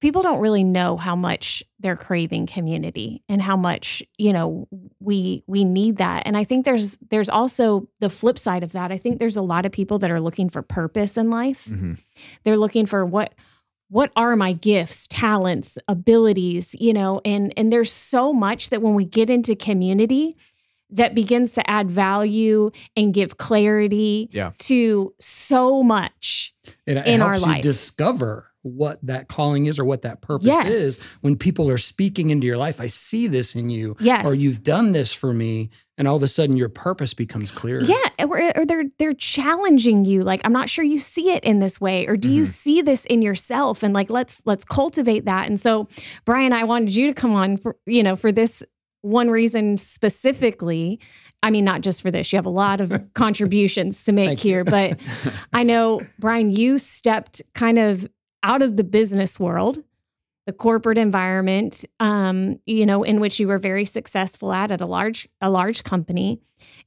people 0.00 0.22
don't 0.22 0.40
really 0.40 0.64
know 0.64 0.96
how 0.96 1.14
much 1.14 1.62
they're 1.80 1.96
craving 1.96 2.46
community 2.46 3.22
and 3.28 3.42
how 3.42 3.58
much 3.58 4.02
you 4.16 4.32
know 4.32 4.66
we 5.00 5.44
we 5.46 5.62
need 5.62 5.98
that 5.98 6.24
and 6.26 6.36
i 6.36 6.42
think 6.42 6.64
there's 6.64 6.96
there's 7.08 7.28
also 7.28 7.86
the 8.00 8.10
flip 8.10 8.36
side 8.36 8.64
of 8.64 8.72
that 8.72 8.90
i 8.90 8.98
think 8.98 9.20
there's 9.20 9.36
a 9.36 9.42
lot 9.42 9.64
of 9.64 9.70
people 9.70 10.00
that 10.00 10.10
are 10.10 10.20
looking 10.20 10.48
for 10.48 10.60
purpose 10.60 11.16
in 11.16 11.30
life 11.30 11.66
mm-hmm. 11.66 11.92
they're 12.42 12.56
looking 12.56 12.84
for 12.84 13.06
what 13.06 13.32
what 13.92 14.10
are 14.16 14.34
my 14.36 14.54
gifts 14.54 15.06
talents 15.10 15.78
abilities 15.86 16.74
you 16.80 16.94
know 16.94 17.20
and 17.26 17.52
and 17.58 17.70
there's 17.70 17.92
so 17.92 18.32
much 18.32 18.70
that 18.70 18.80
when 18.80 18.94
we 18.94 19.04
get 19.04 19.28
into 19.28 19.54
community 19.54 20.34
that 20.92 21.14
begins 21.14 21.52
to 21.52 21.70
add 21.70 21.90
value 21.90 22.70
and 22.96 23.12
give 23.12 23.36
clarity 23.36 24.28
yeah. 24.32 24.52
to 24.58 25.14
so 25.18 25.82
much 25.82 26.54
it, 26.86 26.96
it 26.96 27.06
in 27.06 27.20
helps 27.20 27.22
our 27.22 27.36
you 27.36 27.54
life. 27.54 27.62
discover 27.62 28.46
what 28.62 29.04
that 29.04 29.28
calling 29.28 29.66
is 29.66 29.78
or 29.78 29.84
what 29.84 30.02
that 30.02 30.20
purpose 30.20 30.46
yes. 30.46 30.68
is 30.68 31.04
when 31.20 31.36
people 31.36 31.68
are 31.68 31.78
speaking 31.78 32.30
into 32.30 32.46
your 32.46 32.56
life. 32.56 32.80
I 32.80 32.86
see 32.86 33.26
this 33.26 33.54
in 33.56 33.70
you, 33.70 33.96
yes. 33.98 34.24
or 34.24 34.34
you've 34.34 34.62
done 34.62 34.92
this 34.92 35.12
for 35.12 35.32
me, 35.32 35.70
and 35.98 36.06
all 36.06 36.16
of 36.16 36.22
a 36.22 36.28
sudden 36.28 36.56
your 36.56 36.68
purpose 36.68 37.14
becomes 37.14 37.50
clear. 37.50 37.82
Yeah, 37.82 37.96
or, 38.20 38.56
or, 38.56 38.64
they're 38.64 38.84
they're 38.98 39.12
challenging 39.12 40.04
you. 40.04 40.22
Like 40.22 40.40
I'm 40.44 40.52
not 40.52 40.68
sure 40.68 40.84
you 40.84 40.98
see 40.98 41.30
it 41.30 41.42
in 41.42 41.58
this 41.58 41.80
way, 41.80 42.06
or 42.06 42.16
do 42.16 42.28
mm-hmm. 42.28 42.38
you 42.38 42.46
see 42.46 42.82
this 42.82 43.04
in 43.06 43.22
yourself? 43.22 43.82
And 43.82 43.92
like 43.94 44.10
let's 44.10 44.42
let's 44.46 44.64
cultivate 44.64 45.24
that. 45.24 45.48
And 45.48 45.58
so, 45.58 45.88
Brian, 46.24 46.52
I 46.52 46.64
wanted 46.64 46.94
you 46.94 47.08
to 47.08 47.14
come 47.14 47.34
on 47.34 47.56
for 47.56 47.76
you 47.86 48.02
know 48.02 48.14
for 48.14 48.30
this 48.30 48.62
one 49.02 49.30
reason 49.30 49.76
specifically. 49.78 51.00
I 51.42 51.50
mean, 51.50 51.64
not 51.64 51.82
just 51.82 52.02
for 52.02 52.10
this, 52.10 52.32
you 52.32 52.36
have 52.36 52.46
a 52.46 52.50
lot 52.50 52.80
of 52.80 53.12
contributions 53.14 54.04
to 54.04 54.12
make 54.12 54.38
here, 54.38 54.64
but 54.64 55.00
I 55.52 55.64
know, 55.64 56.00
Brian, 56.18 56.50
you 56.50 56.78
stepped 56.78 57.42
kind 57.52 57.78
of 57.78 58.08
out 58.42 58.62
of 58.62 58.76
the 58.76 58.84
business 58.84 59.38
world, 59.38 59.78
the 60.46 60.52
corporate 60.52 60.98
environment, 60.98 61.84
um, 62.00 62.58
you 62.66 62.86
know, 62.86 63.02
in 63.02 63.20
which 63.20 63.38
you 63.38 63.48
were 63.48 63.58
very 63.58 63.84
successful 63.84 64.52
at 64.52 64.70
at 64.70 64.80
a 64.80 64.86
large, 64.86 65.28
a 65.40 65.50
large 65.50 65.84
company. 65.84 66.40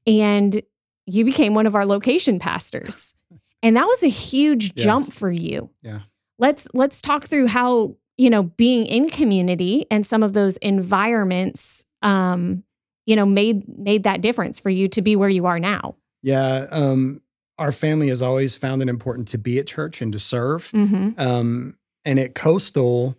And 0.07 0.61
you 1.05 1.25
became 1.25 1.53
one 1.53 1.67
of 1.67 1.75
our 1.75 1.85
location 1.85 2.39
pastors. 2.39 3.13
And 3.61 3.75
that 3.77 3.85
was 3.85 4.03
a 4.03 4.07
huge 4.07 4.73
yes. 4.75 4.83
jump 4.83 5.13
for 5.13 5.31
you. 5.31 5.69
Yeah. 5.81 6.01
Let's 6.37 6.67
let's 6.73 6.99
talk 6.99 7.25
through 7.25 7.47
how, 7.47 7.95
you 8.17 8.29
know, 8.29 8.43
being 8.43 8.85
in 8.85 9.09
community 9.09 9.85
and 9.89 10.05
some 10.05 10.21
of 10.21 10.33
those 10.33 10.57
environments 10.57 11.84
um, 12.05 12.63
you 13.05 13.15
know, 13.15 13.25
made 13.25 13.67
made 13.77 14.03
that 14.03 14.21
difference 14.21 14.59
for 14.59 14.69
you 14.69 14.87
to 14.89 15.01
be 15.01 15.15
where 15.15 15.29
you 15.29 15.45
are 15.45 15.59
now? 15.59 15.95
Yeah, 16.21 16.67
um, 16.71 17.21
our 17.57 17.71
family 17.71 18.07
has 18.09 18.21
always 18.21 18.55
found 18.55 18.81
it 18.81 18.89
important 18.89 19.27
to 19.29 19.37
be 19.37 19.59
at 19.59 19.67
church 19.67 20.01
and 20.01 20.13
to 20.13 20.19
serve. 20.19 20.71
Mm-hmm. 20.71 21.19
Um, 21.19 21.77
and 22.05 22.19
at 22.19 22.35
Coastal, 22.35 23.17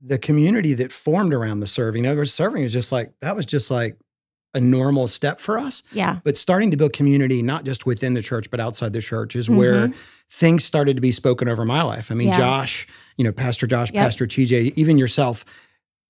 the 0.00 0.18
community 0.18 0.74
that 0.74 0.92
formed 0.92 1.34
around 1.34 1.60
the 1.60 1.66
serving, 1.66 2.04
in 2.04 2.10
other 2.10 2.20
words, 2.20 2.32
serving 2.32 2.62
was 2.62 2.72
just 2.72 2.92
like 2.92 3.12
that 3.20 3.36
was 3.36 3.46
just 3.46 3.70
like 3.70 3.98
a 4.54 4.60
normal 4.60 5.08
step 5.08 5.40
for 5.40 5.58
us. 5.58 5.82
Yeah. 5.92 6.18
But 6.24 6.36
starting 6.36 6.70
to 6.72 6.76
build 6.76 6.92
community, 6.92 7.42
not 7.42 7.64
just 7.64 7.86
within 7.86 8.14
the 8.14 8.22
church, 8.22 8.50
but 8.50 8.60
outside 8.60 8.92
the 8.92 9.00
church, 9.00 9.34
is 9.34 9.48
mm-hmm. 9.48 9.56
where 9.56 9.88
things 10.28 10.64
started 10.64 10.96
to 10.96 11.00
be 11.00 11.10
spoken 11.10 11.48
over 11.48 11.64
my 11.64 11.82
life. 11.82 12.12
I 12.12 12.14
mean, 12.14 12.28
yeah. 12.28 12.36
Josh, 12.36 12.86
you 13.16 13.24
know, 13.24 13.32
Pastor 13.32 13.66
Josh, 13.66 13.90
yep. 13.92 14.04
Pastor 14.04 14.26
TJ, 14.26 14.76
even 14.76 14.98
yourself 14.98 15.44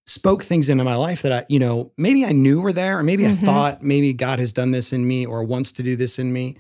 spoke 0.07 0.43
things 0.43 0.69
into 0.69 0.85
my 0.85 0.97
life 0.97 1.23
that 1.23 1.33
I, 1.33 1.45
you 1.49 1.59
know, 1.59 1.93
maybe 1.97 2.25
I 2.25 2.33
knew 2.33 2.61
were 2.61 2.73
there, 2.73 2.99
or 2.99 3.03
maybe 3.03 3.25
mm-hmm. 3.25 3.33
I 3.45 3.47
thought 3.47 3.83
maybe 3.83 4.13
God 4.13 4.39
has 4.39 4.53
done 4.53 4.71
this 4.71 4.93
in 4.93 5.07
me 5.07 5.27
or 5.27 5.45
wants 5.45 5.73
to 5.75 5.83
do 5.83 5.97
this 5.97 6.19
in 6.19 6.33
me. 6.33 6.57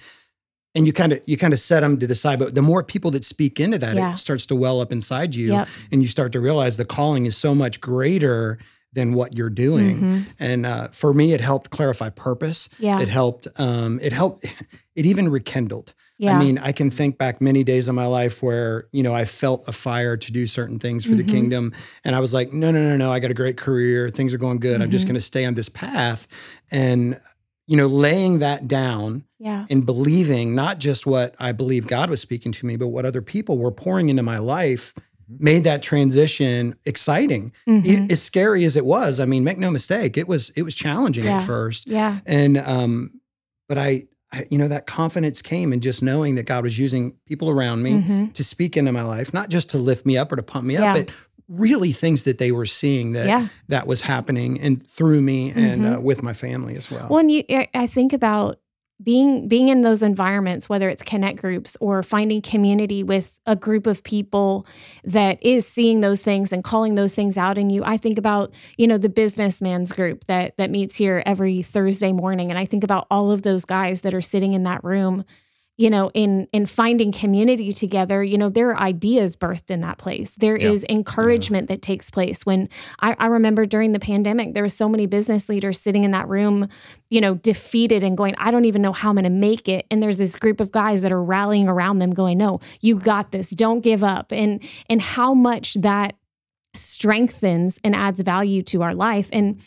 And 0.74 0.86
you 0.86 0.92
kind 0.92 1.12
of 1.12 1.20
you 1.26 1.36
kind 1.36 1.52
of 1.52 1.58
set 1.58 1.80
them 1.80 1.98
to 1.98 2.06
the 2.06 2.14
side, 2.14 2.38
but 2.38 2.54
the 2.54 2.62
more 2.62 2.82
people 2.82 3.10
that 3.10 3.24
speak 3.24 3.60
into 3.60 3.76
that, 3.78 3.94
yeah. 3.94 4.12
it 4.12 4.16
starts 4.16 4.46
to 4.46 4.56
well 4.56 4.80
up 4.80 4.90
inside 4.90 5.34
you, 5.34 5.52
yep. 5.52 5.68
and 5.90 6.00
you 6.00 6.08
start 6.08 6.32
to 6.32 6.40
realize 6.40 6.78
the 6.78 6.86
calling 6.86 7.26
is 7.26 7.36
so 7.36 7.54
much 7.54 7.80
greater 7.80 8.58
than 8.94 9.12
what 9.12 9.36
you're 9.36 9.50
doing. 9.50 9.96
Mm-hmm. 9.96 10.20
And 10.38 10.66
uh, 10.66 10.88
for 10.88 11.12
me, 11.12 11.32
it 11.32 11.40
helped 11.40 11.70
clarify 11.70 12.10
purpose. 12.10 12.70
Yeah. 12.78 13.00
It 13.00 13.08
helped. 13.08 13.48
Um, 13.58 14.00
it 14.02 14.12
helped. 14.12 14.46
It 14.94 15.06
even 15.06 15.30
rekindled. 15.30 15.94
Yeah. 16.22 16.36
I 16.36 16.38
mean, 16.38 16.56
I 16.58 16.70
can 16.70 16.88
think 16.88 17.18
back 17.18 17.40
many 17.40 17.64
days 17.64 17.88
of 17.88 17.96
my 17.96 18.06
life 18.06 18.44
where, 18.44 18.86
you 18.92 19.02
know, 19.02 19.12
I 19.12 19.24
felt 19.24 19.66
a 19.66 19.72
fire 19.72 20.16
to 20.16 20.32
do 20.32 20.46
certain 20.46 20.78
things 20.78 21.04
for 21.04 21.10
mm-hmm. 21.10 21.26
the 21.26 21.32
kingdom. 21.32 21.72
And 22.04 22.14
I 22.14 22.20
was 22.20 22.32
like, 22.32 22.52
no, 22.52 22.70
no, 22.70 22.80
no, 22.80 22.96
no, 22.96 23.10
I 23.10 23.18
got 23.18 23.32
a 23.32 23.34
great 23.34 23.56
career. 23.56 24.08
Things 24.08 24.32
are 24.32 24.38
going 24.38 24.60
good. 24.60 24.74
Mm-hmm. 24.74 24.82
I'm 24.82 24.90
just 24.92 25.06
mm-hmm. 25.06 25.14
going 25.14 25.16
to 25.16 25.22
stay 25.22 25.44
on 25.44 25.54
this 25.54 25.68
path. 25.68 26.28
And, 26.70 27.16
you 27.66 27.76
know, 27.76 27.88
laying 27.88 28.38
that 28.38 28.68
down 28.68 29.24
yeah. 29.40 29.66
and 29.68 29.84
believing 29.84 30.54
not 30.54 30.78
just 30.78 31.06
what 31.06 31.34
I 31.40 31.50
believe 31.50 31.88
God 31.88 32.08
was 32.08 32.20
speaking 32.20 32.52
to 32.52 32.66
me, 32.66 32.76
but 32.76 32.88
what 32.88 33.04
other 33.04 33.20
people 33.20 33.58
were 33.58 33.72
pouring 33.72 34.08
into 34.08 34.22
my 34.22 34.38
life 34.38 34.94
mm-hmm. 34.94 35.42
made 35.42 35.64
that 35.64 35.82
transition 35.82 36.76
exciting. 36.86 37.52
Mm-hmm. 37.68 38.04
It, 38.04 38.12
as 38.12 38.22
scary 38.22 38.62
as 38.62 38.76
it 38.76 38.86
was, 38.86 39.18
I 39.18 39.24
mean, 39.24 39.42
make 39.42 39.58
no 39.58 39.72
mistake, 39.72 40.16
it 40.16 40.28
was 40.28 40.50
it 40.50 40.62
was 40.62 40.76
challenging 40.76 41.24
yeah. 41.24 41.38
at 41.38 41.42
first. 41.42 41.88
Yeah. 41.88 42.20
And 42.26 42.58
um, 42.58 43.20
but 43.68 43.76
I 43.76 44.04
you 44.50 44.58
know, 44.58 44.68
that 44.68 44.86
confidence 44.86 45.42
came 45.42 45.72
in 45.72 45.80
just 45.80 46.02
knowing 46.02 46.36
that 46.36 46.46
God 46.46 46.64
was 46.64 46.78
using 46.78 47.14
people 47.26 47.50
around 47.50 47.82
me 47.82 47.92
mm-hmm. 47.92 48.26
to 48.28 48.44
speak 48.44 48.76
into 48.76 48.92
my 48.92 49.02
life, 49.02 49.34
not 49.34 49.50
just 49.50 49.70
to 49.70 49.78
lift 49.78 50.06
me 50.06 50.16
up 50.16 50.32
or 50.32 50.36
to 50.36 50.42
pump 50.42 50.66
me 50.66 50.74
yeah. 50.74 50.92
up, 50.92 50.96
but 50.96 51.14
really 51.48 51.92
things 51.92 52.24
that 52.24 52.38
they 52.38 52.50
were 52.50 52.66
seeing 52.66 53.12
that 53.12 53.26
yeah. 53.26 53.48
that 53.68 53.86
was 53.86 54.02
happening 54.02 54.58
and 54.60 54.84
through 54.86 55.20
me 55.20 55.50
mm-hmm. 55.50 55.58
and 55.58 55.86
uh, 55.86 56.00
with 56.00 56.22
my 56.22 56.32
family 56.32 56.76
as 56.76 56.90
well. 56.90 57.08
Well, 57.10 57.18
and 57.18 57.30
you, 57.30 57.44
I 57.74 57.86
think 57.86 58.12
about 58.12 58.58
being 59.02 59.48
being 59.48 59.68
in 59.68 59.82
those 59.82 60.02
environments 60.02 60.68
whether 60.68 60.88
it's 60.88 61.02
connect 61.02 61.40
groups 61.40 61.76
or 61.80 62.02
finding 62.02 62.40
community 62.40 63.02
with 63.02 63.40
a 63.46 63.56
group 63.56 63.86
of 63.86 64.04
people 64.04 64.66
that 65.04 65.42
is 65.42 65.66
seeing 65.66 66.00
those 66.00 66.20
things 66.20 66.52
and 66.52 66.64
calling 66.64 66.94
those 66.94 67.14
things 67.14 67.36
out 67.38 67.58
in 67.58 67.70
you 67.70 67.82
i 67.84 67.96
think 67.96 68.18
about 68.18 68.52
you 68.76 68.86
know 68.86 68.98
the 68.98 69.08
businessman's 69.08 69.92
group 69.92 70.24
that 70.26 70.56
that 70.56 70.70
meets 70.70 70.96
here 70.96 71.22
every 71.26 71.62
thursday 71.62 72.12
morning. 72.12 72.50
And 72.50 72.58
i 72.58 72.64
think 72.64 72.84
about 72.84 73.06
all 73.10 73.30
of 73.30 73.42
those 73.42 73.64
guys 73.64 74.02
that 74.02 74.14
are 74.14 74.20
sitting 74.20 74.52
in 74.52 74.62
that 74.64 74.82
room 74.84 75.24
you 75.78 75.88
know 75.88 76.10
in 76.12 76.46
in 76.52 76.66
finding 76.66 77.10
community 77.10 77.72
together 77.72 78.22
you 78.22 78.36
know 78.36 78.50
there 78.50 78.68
are 78.70 78.78
ideas 78.78 79.36
birthed 79.36 79.70
in 79.70 79.80
that 79.80 79.96
place. 79.98 80.36
There 80.36 80.56
Yeah. 80.56 80.70
is 80.70 80.84
encouragement 80.88 81.68
that 81.68 81.80
takes 81.80 82.10
place. 82.10 82.44
When 82.44 82.68
I, 83.00 83.16
I 83.18 83.26
remember 83.26 83.64
during 83.64 83.92
the 83.92 83.98
pandemic 83.98 84.52
there 84.52 84.62
were 84.62 84.68
so 84.68 84.88
many 84.88 85.06
business 85.06 85.48
leaders 85.48 85.80
sitting 85.80 86.04
in 86.04 86.10
that 86.10 86.28
room 86.28 86.68
you 87.10 87.20
know 87.20 87.34
defeated 87.34 88.02
and 88.04 88.16
going 88.16 88.34
i 88.38 88.50
don't 88.50 88.66
even 88.66 88.82
know 88.82 88.92
how 88.92 89.08
i'm 89.08 89.14
going 89.16 89.24
to 89.24 89.30
make 89.30 89.68
it. 89.68 89.86
And 89.90 90.02
there's 90.02 90.18
this 90.18 90.36
group 90.36 90.60
of 90.60 90.72
guys 90.72 91.02
that 91.02 91.12
are 91.12 91.22
rallying 91.22 91.68
around 91.68 91.98
them 92.00 92.10
going 92.10 92.36
no 92.38 92.60
you 92.80 92.96
got 92.98 93.32
this. 93.32 93.48
Don't 93.50 93.80
give 93.80 94.04
up. 94.04 94.30
And 94.32 94.62
and 94.90 95.00
how 95.00 95.32
much 95.34 95.74
that 95.74 96.14
strengthens 96.74 97.78
and 97.84 97.94
adds 97.94 98.20
value 98.22 98.62
to 98.62 98.82
our 98.82 98.94
life. 98.94 99.28
And 99.32 99.60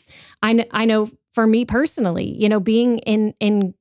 i, 0.44 0.66
I 0.72 0.86
know 0.86 1.10
for 1.34 1.46
me 1.48 1.66
personally 1.66 2.26
you 2.42 2.48
know 2.50 2.60
being 2.60 3.00
in 3.00 3.34
in 3.40 3.74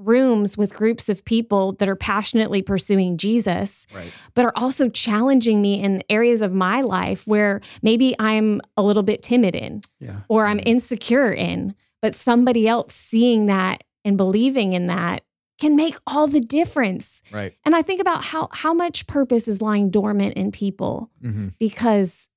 rooms 0.00 0.56
with 0.58 0.74
groups 0.74 1.08
of 1.08 1.24
people 1.24 1.72
that 1.74 1.88
are 1.88 1.96
passionately 1.96 2.62
pursuing 2.62 3.16
Jesus, 3.18 3.86
Right. 3.94 4.12
but 4.34 4.44
are 4.44 4.52
also 4.56 4.88
challenging 4.88 5.60
me 5.60 5.80
in 5.82 6.02
areas 6.08 6.42
of 6.42 6.52
my 6.52 6.80
life 6.80 7.26
where 7.26 7.60
maybe 7.82 8.14
I'm 8.18 8.60
a 8.76 8.82
little 8.82 9.02
bit 9.02 9.22
timid 9.22 9.54
in 9.54 9.82
Yeah. 10.00 10.20
or 10.28 10.46
I'm 10.46 10.60
insecure 10.64 11.32
in, 11.32 11.74
but 12.02 12.14
somebody 12.14 12.66
else 12.66 12.94
seeing 12.94 13.46
that 13.46 13.84
and 14.04 14.16
believing 14.16 14.72
in 14.72 14.86
that 14.86 15.22
can 15.60 15.76
make 15.76 15.94
all 16.06 16.26
the 16.26 16.40
difference. 16.40 17.20
Right. 17.30 17.52
And 17.66 17.76
I 17.76 17.82
think 17.82 18.00
about 18.00 18.24
how 18.24 18.48
how 18.50 18.72
much 18.72 19.06
purpose 19.06 19.46
is 19.46 19.60
lying 19.60 19.90
dormant 19.90 20.32
in 20.34 20.50
people 20.52 21.10
hmm 21.20 21.48
because 21.58 22.29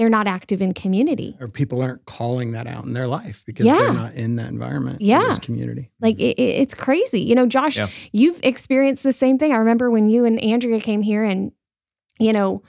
they're 0.00 0.08
not 0.08 0.26
active 0.26 0.62
in 0.62 0.72
community. 0.72 1.36
Or 1.40 1.46
people 1.46 1.82
aren't 1.82 2.06
calling 2.06 2.52
that 2.52 2.66
out 2.66 2.84
in 2.86 2.94
their 2.94 3.06
life 3.06 3.42
because 3.44 3.66
Yeah. 3.66 3.76
they're 3.76 3.92
not 3.92 4.14
in 4.14 4.36
that 4.36 4.48
environment. 4.48 5.02
Yeah. 5.02 5.20
In 5.24 5.28
this 5.28 5.38
community. 5.38 5.90
Like 6.00 6.18
it, 6.18 6.38
it- 6.38 6.60
it's 6.62 6.72
crazy. 6.72 7.20
You 7.20 7.34
know, 7.34 7.44
Josh, 7.44 7.76
Yeah. 7.76 7.88
you've 8.10 8.40
experienced 8.42 9.02
the 9.02 9.12
same 9.12 9.36
thing. 9.36 9.52
I 9.52 9.56
remember 9.56 9.90
when 9.90 10.08
you 10.08 10.24
and 10.24 10.40
Andrea 10.42 10.80
came 10.80 11.02
here 11.02 11.22
and, 11.22 11.52
you 12.18 12.32
know, 12.32 12.62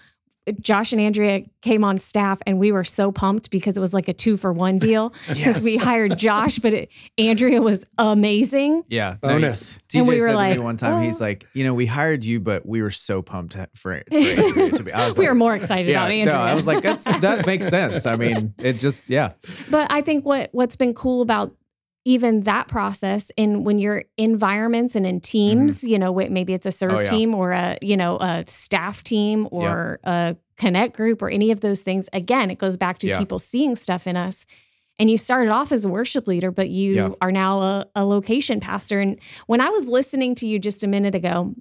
Josh 0.59 0.91
and 0.91 0.99
Andrea 0.99 1.43
came 1.61 1.83
on 1.83 1.99
staff 1.99 2.41
and 2.47 2.57
we 2.57 2.71
were 2.71 2.83
so 2.83 3.11
pumped 3.11 3.51
because 3.51 3.77
it 3.77 3.79
was 3.79 3.93
like 3.93 4.07
a 4.07 4.13
two 4.13 4.37
for 4.37 4.51
one 4.51 4.77
deal 4.77 5.13
because 5.29 5.63
we 5.63 5.77
hired 5.77 6.17
Josh, 6.17 6.57
but 6.59 6.73
it, 6.73 6.89
Andrea 7.17 7.61
was 7.61 7.85
amazing. 7.97 8.83
Yeah. 8.87 9.17
Bonus. 9.21 9.79
TJ 9.89 9.99
And 9.99 10.07
we 10.07 10.15
were 10.15 10.27
said 10.27 10.35
like, 10.35 10.53
to 10.53 10.59
me 10.59 10.63
one 10.65 10.77
time, 10.77 11.03
he's 11.03 11.21
"Oh." 11.21 11.25
like, 11.25 11.45
you 11.53 11.63
know, 11.63 11.73
we 11.75 11.85
hired 11.85 12.25
you, 12.25 12.39
but 12.39 12.65
we 12.65 12.81
were 12.81 12.91
so 12.91 13.21
pumped 13.21 13.53
for, 13.53 13.67
for 13.75 13.93
Andrea 14.11 14.71
to 14.71 14.83
be. 14.83 14.91
I 14.91 15.05
was 15.05 15.17
we 15.17 15.25
like, 15.25 15.31
were 15.31 15.35
more 15.35 15.55
excited 15.55 15.87
yeah, 15.87 16.01
about 16.01 16.11
Andrea. 16.11 16.35
no, 16.35 16.41
I 16.41 16.55
was 16.55 16.65
like, 16.65 16.81
that's 16.81 17.03
that 17.21 17.45
makes 17.45 17.67
sense. 17.67 18.05
I 18.05 18.15
mean, 18.15 18.53
it 18.57 18.73
just 18.73 19.09
yeah, 19.09 19.33
But 19.69 19.91
I 19.91 20.01
think 20.01 20.25
what 20.25 20.49
what's 20.53 20.75
been 20.75 20.93
cool 20.93 21.21
about 21.21 21.53
even 22.03 22.41
that 22.41 22.67
process 22.67 23.31
in 23.37 23.63
when 23.63 23.77
you're 23.77 24.03
environments 24.17 24.95
and 24.95 25.05
in 25.05 25.19
teams, 25.19 25.83
you 25.83 25.99
know, 25.99 26.13
maybe 26.13 26.53
it's 26.53 26.65
a 26.65 26.71
serve 26.71 26.91
Mm-hmm. 26.91 26.97
Oh, 26.97 27.03
yeah. 27.03 27.09
team 27.09 27.35
or 27.35 27.51
a, 27.51 27.77
you 27.81 27.95
know, 27.95 28.17
a 28.17 28.43
staff 28.47 29.03
team 29.03 29.47
or 29.51 29.99
a 30.03 30.35
connect 30.57 30.95
group 30.97 31.21
or 31.21 31.29
any 31.29 31.51
of 31.51 31.61
those 31.61 31.81
things. 31.81 32.09
Again, 32.11 32.49
it 32.49 32.57
goes 32.57 32.75
back 32.77 32.97
to 32.99 33.07
Yeah. 33.07 33.19
people 33.19 33.37
seeing 33.39 33.75
stuff 33.75 34.07
in 34.07 34.17
us. 34.17 34.45
And 34.99 35.09
you 35.09 35.17
started 35.17 35.49
off 35.51 35.71
as 35.71 35.85
a 35.85 35.89
worship 35.89 36.27
leader, 36.27 36.51
but 36.51 36.69
you 36.69 36.93
Yeah. 36.95 37.09
are 37.21 37.31
now 37.31 37.61
a, 37.61 37.85
a 37.95 38.05
location 38.05 38.59
pastor. 38.59 38.99
And 38.99 39.19
when 39.47 39.61
I 39.61 39.69
was 39.69 39.87
listening 39.87 40.33
to 40.35 40.47
you 40.47 40.57
just 40.59 40.83
a 40.83 40.87
minute 40.87 41.15
ago, 41.15 41.53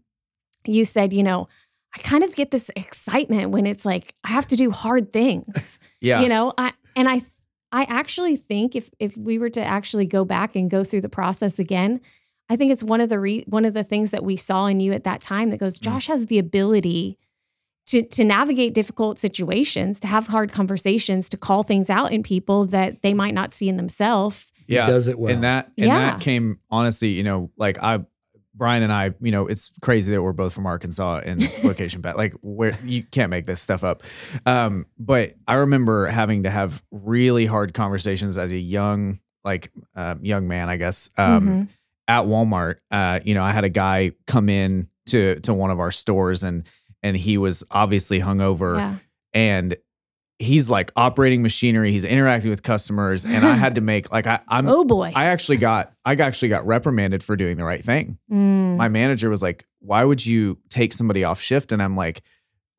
you 0.67 0.85
said, 0.85 1.13
you 1.13 1.23
know, 1.23 1.49
I 1.95 2.01
kind 2.01 2.23
of 2.25 2.35
get 2.37 2.51
this 2.51 2.71
excitement 2.77 3.51
when 3.51 3.67
it's 3.67 3.85
like 3.85 4.15
I 4.25 4.29
have 4.29 4.47
to 4.49 4.57
do 4.57 4.71
hard 4.71 5.13
things 5.13 5.81
yeah, 6.01 6.21
you 6.21 6.29
know 6.29 6.53
i 6.57 6.73
and 6.95 7.09
i 7.09 7.21
i 7.73 7.85
actually 7.85 8.37
think 8.37 8.75
if 8.77 8.91
if 8.99 9.17
we 9.17 9.39
were 9.39 9.51
to 9.51 9.63
actually 9.63 10.07
go 10.07 10.25
back 10.25 10.55
and 10.57 10.71
go 10.71 10.83
through 10.85 11.01
the 11.01 11.09
process 11.09 11.59
again 11.59 12.01
i 12.49 12.57
think 12.57 12.71
it's 12.73 12.83
one 12.83 13.01
of 13.01 13.09
the 13.09 13.19
re- 13.21 13.45
one 13.47 13.65
of 13.65 13.75
the 13.75 13.85
things 13.85 14.11
that 14.11 14.25
we 14.25 14.37
saw 14.37 14.67
in 14.67 14.81
you 14.81 14.93
at 14.93 15.05
that 15.05 15.21
time 15.21 15.51
that 15.51 15.59
goes 15.59 15.79
Mm. 15.79 15.83
josh 15.83 16.07
has 16.09 16.27
the 16.27 16.39
ability 16.39 17.19
to 17.87 18.03
to 18.03 18.25
navigate 18.25 18.75
difficult 18.75 19.19
situations 19.19 19.99
to 20.01 20.07
have 20.07 20.27
hard 20.29 20.53
conversations 20.53 21.29
to 21.31 21.37
call 21.37 21.63
things 21.63 21.91
out 21.91 22.13
in 22.13 22.23
people 22.23 22.67
that 22.67 23.03
they 23.03 23.15
might 23.15 23.35
not 23.35 23.53
see 23.53 23.69
in 23.69 23.77
themselves 23.77 24.53
He 24.67 24.75
yeah. 24.77 24.87
does 24.87 25.09
it 25.09 25.19
well. 25.19 25.33
And 25.35 25.43
that 25.43 25.67
and 25.79 25.87
Yeah. 25.87 25.99
that 26.13 26.21
came 26.21 26.61
honestly, 26.71 27.09
you 27.09 27.25
know, 27.25 27.51
like 27.57 27.83
I 27.83 28.05
Brian 28.55 28.83
and 28.83 28.93
I, 28.93 29.15
you 29.21 29.31
know, 29.31 29.47
it's 29.47 29.71
crazy 29.81 30.13
that 30.13 30.23
we're 30.23 30.33
both 30.33 30.53
from 30.53 30.67
Arkansas 30.67 31.21
and 31.25 31.41
location 31.65 32.01
bet. 32.01 32.17
Like 32.17 32.35
where 32.43 32.73
you 32.85 33.03
can't 33.05 33.31
make 33.31 33.45
this 33.47 33.61
stuff 33.61 33.85
up. 33.85 34.03
Um, 34.47 34.87
but 34.99 35.31
I 35.47 35.55
remember 35.55 36.07
having 36.07 36.43
to 36.43 36.51
have 36.51 36.83
really 36.91 37.47
hard 37.47 37.75
conversations 37.75 38.39
as 38.39 38.53
a 38.53 38.59
young, 38.59 39.21
like 39.45 39.71
uh, 39.95 40.17
young 40.21 40.49
man, 40.49 40.69
I 40.69 40.77
guess, 40.77 41.11
um, 41.17 41.47
Mhm. 41.49 41.69
at 42.09 42.25
Walmart. 42.25 42.77
Uh, 42.91 43.21
you 43.25 43.35
know, 43.35 43.43
I 43.43 43.53
had 43.53 43.65
a 43.65 43.69
guy 43.71 44.13
come 44.27 44.49
in 44.49 44.89
to 45.07 45.41
to 45.41 45.55
one 45.55 45.71
of 45.71 45.81
our 45.81 45.91
stores 45.91 46.43
and 46.45 46.69
and 47.03 47.17
he 47.17 47.39
was 47.39 47.65
obviously 47.71 48.21
hungover 48.21 48.77
yeah 48.79 48.95
and 49.33 49.75
he's 50.41 50.71
like 50.71 50.91
operating 50.97 51.43
machinery, 51.43 51.93
he's 51.93 52.05
interacting 52.05 52.51
with 52.51 52.63
customers, 52.63 53.25
and 53.27 53.45
I 53.45 53.55
had 53.55 53.75
to 53.77 53.81
make 53.93 54.11
like 54.11 54.27
I, 54.27 54.41
I'm 54.49 54.67
oh 54.69 54.85
boy 54.85 55.13
I 55.15 55.27
actually 55.27 55.59
got 55.59 55.93
I 56.05 56.15
actually 56.15 56.49
got 56.49 56.67
reprimanded 56.67 57.23
for 57.23 57.37
doing 57.37 57.57
the 57.59 57.65
right 57.65 57.81
thing. 57.83 58.19
Mm. 58.33 58.77
My 58.77 58.89
manager 58.89 59.29
was 59.31 59.43
like, 59.43 59.65
"Why 59.81 60.03
would 60.05 60.25
you 60.25 60.59
take 60.71 60.93
somebody 60.95 61.23
off 61.25 61.41
shift?" 61.41 61.73
And 61.73 61.83
I'm 61.83 61.95
like, 61.95 62.23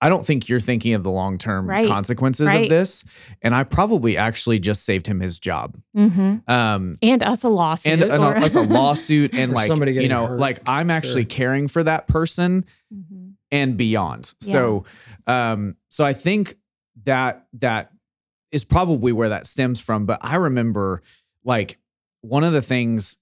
"I 0.02 0.10
don't 0.10 0.26
think 0.26 0.50
you're 0.50 0.60
thinking 0.60 0.96
of 0.96 1.04
the 1.04 1.12
long-term 1.12 1.70
Right. 1.70 1.88
consequences 1.88 2.48
Right. 2.48 2.64
of 2.64 2.70
this." 2.70 3.06
And 3.44 3.54
I 3.54 3.64
probably 3.64 4.18
actually 4.18 4.58
just 4.58 4.84
saved 4.84 5.06
him 5.06 5.20
his 5.20 5.38
job. 5.40 5.78
Mhm. 5.96 6.50
Um 6.50 6.98
and 7.04 7.22
us 7.24 7.44
a 7.44 7.50
lawsuit 7.50 7.94
and, 7.94 8.04
and 8.12 8.24
or- 8.24 8.34
a, 8.34 8.42
us 8.44 8.56
a 8.56 8.62
lawsuit 8.62 9.36
and 9.36 9.52
like 9.52 9.68
somebody 9.68 9.94
you 9.94 10.10
know 10.10 10.26
hurt. 10.26 10.40
like 10.40 10.60
I'm 10.68 10.90
actually 10.90 11.24
Sure. 11.24 11.30
caring 11.30 11.68
for 11.68 11.84
that 11.84 12.08
person 12.08 12.66
Mhm. 12.92 13.34
and 13.52 13.78
beyond. 13.78 14.34
So 14.42 14.86
um 15.28 15.76
so 15.90 16.04
I 16.04 16.14
think 16.14 16.56
that 17.06 17.48
that 17.54 17.92
is 18.52 18.64
probably 18.64 19.12
where 19.12 19.30
that 19.30 19.48
stems 19.48 19.80
from 19.80 20.06
but 20.06 20.20
I 20.22 20.36
remember 20.36 21.02
like 21.44 21.80
one 22.22 22.44
of 22.44 22.54
the 22.54 22.62
things 22.62 23.18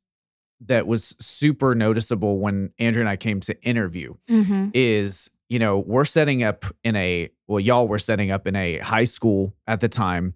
that 0.65 0.85
was 0.87 1.15
super 1.21 1.73
noticeable 1.73 2.39
when 2.39 2.71
Andrea 2.79 3.01
and 3.03 3.09
I 3.09 3.15
came 3.15 3.39
to 3.41 3.61
interview 3.63 4.15
Mhm. 4.29 4.71
is 4.73 5.29
you 5.49 5.59
know 5.59 5.79
we're 5.79 6.05
setting 6.05 6.43
up 6.43 6.65
in 6.83 6.95
a 6.95 7.29
well 7.47 7.59
y'all 7.59 7.87
were 7.87 7.99
setting 7.99 8.29
up 8.31 8.45
in 8.47 8.55
a 8.55 8.77
high 8.79 9.05
school 9.05 9.55
at 9.67 9.79
the 9.79 9.87
time 9.89 10.33